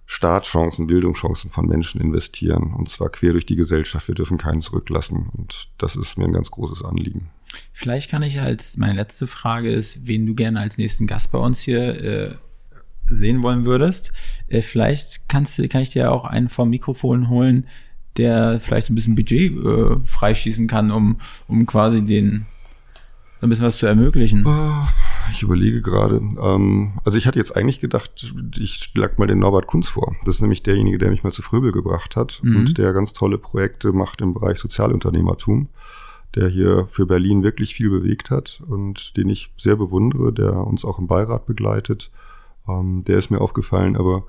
[0.06, 2.72] Startchancen, Bildungschancen von Menschen investieren.
[2.72, 4.08] Und zwar quer durch die Gesellschaft.
[4.08, 5.28] Wir dürfen keinen zurücklassen.
[5.36, 7.30] Und das ist mir ein ganz großes Anliegen.
[7.72, 11.38] Vielleicht kann ich als meine letzte Frage ist, wen du gerne als nächsten Gast bei
[11.38, 12.34] uns hier äh,
[13.10, 14.12] sehen wollen würdest.
[14.48, 17.66] Äh, vielleicht kannst du, kann ich dir auch einen vom Mikrofon holen,
[18.16, 22.46] der vielleicht ein bisschen Budget äh, freischießen kann, um, um quasi den
[23.40, 24.44] ein bisschen was zu ermöglichen.
[24.44, 24.82] Oh,
[25.30, 26.16] Ich überlege gerade.
[26.42, 30.16] Ähm, also ich hatte jetzt eigentlich gedacht, ich schlag mal den Norbert Kunz vor.
[30.24, 32.56] Das ist nämlich derjenige, der mich mal zu Fröbel gebracht hat Mhm.
[32.56, 35.68] und der ganz tolle Projekte macht im Bereich Sozialunternehmertum,
[36.34, 40.84] der hier für Berlin wirklich viel bewegt hat und den ich sehr bewundere, der uns
[40.84, 42.10] auch im Beirat begleitet.
[42.68, 44.24] Ähm, der ist mir aufgefallen, aber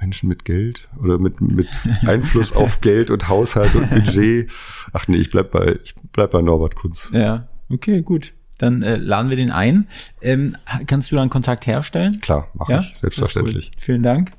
[0.00, 1.68] Menschen mit Geld oder mit, mit
[2.06, 4.50] Einfluss auf Geld und Haushalt und Budget.
[4.92, 7.10] Ach nee, ich bleib bei, ich bleib bei Norbert Kunz.
[7.12, 8.32] Ja, okay, gut.
[8.58, 9.88] Dann äh, laden wir den ein.
[10.20, 12.20] Ähm, kannst du dann Kontakt herstellen?
[12.20, 12.80] Klar, mache Ja?
[12.80, 13.72] ich, selbstverständlich.
[13.72, 13.82] Gut.
[13.82, 14.32] Vielen Dank.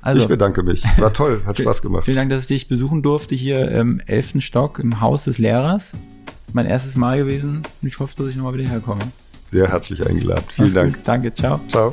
[0.00, 0.84] Also, ich bedanke mich.
[0.98, 2.04] War toll, hat Spaß gemacht.
[2.04, 5.92] Vielen Dank, dass ich dich besuchen durfte hier im elften Stock im Haus des Lehrers.
[6.52, 7.62] Mein erstes Mal gewesen.
[7.82, 9.02] Und ich hoffe, dass ich nochmal wieder herkomme.
[9.50, 10.44] Sehr herzlich eingeladen.
[10.50, 10.94] Vielen Mach's Dank.
[10.94, 11.08] Gut.
[11.08, 11.60] Danke, ciao.
[11.68, 11.92] Ciao.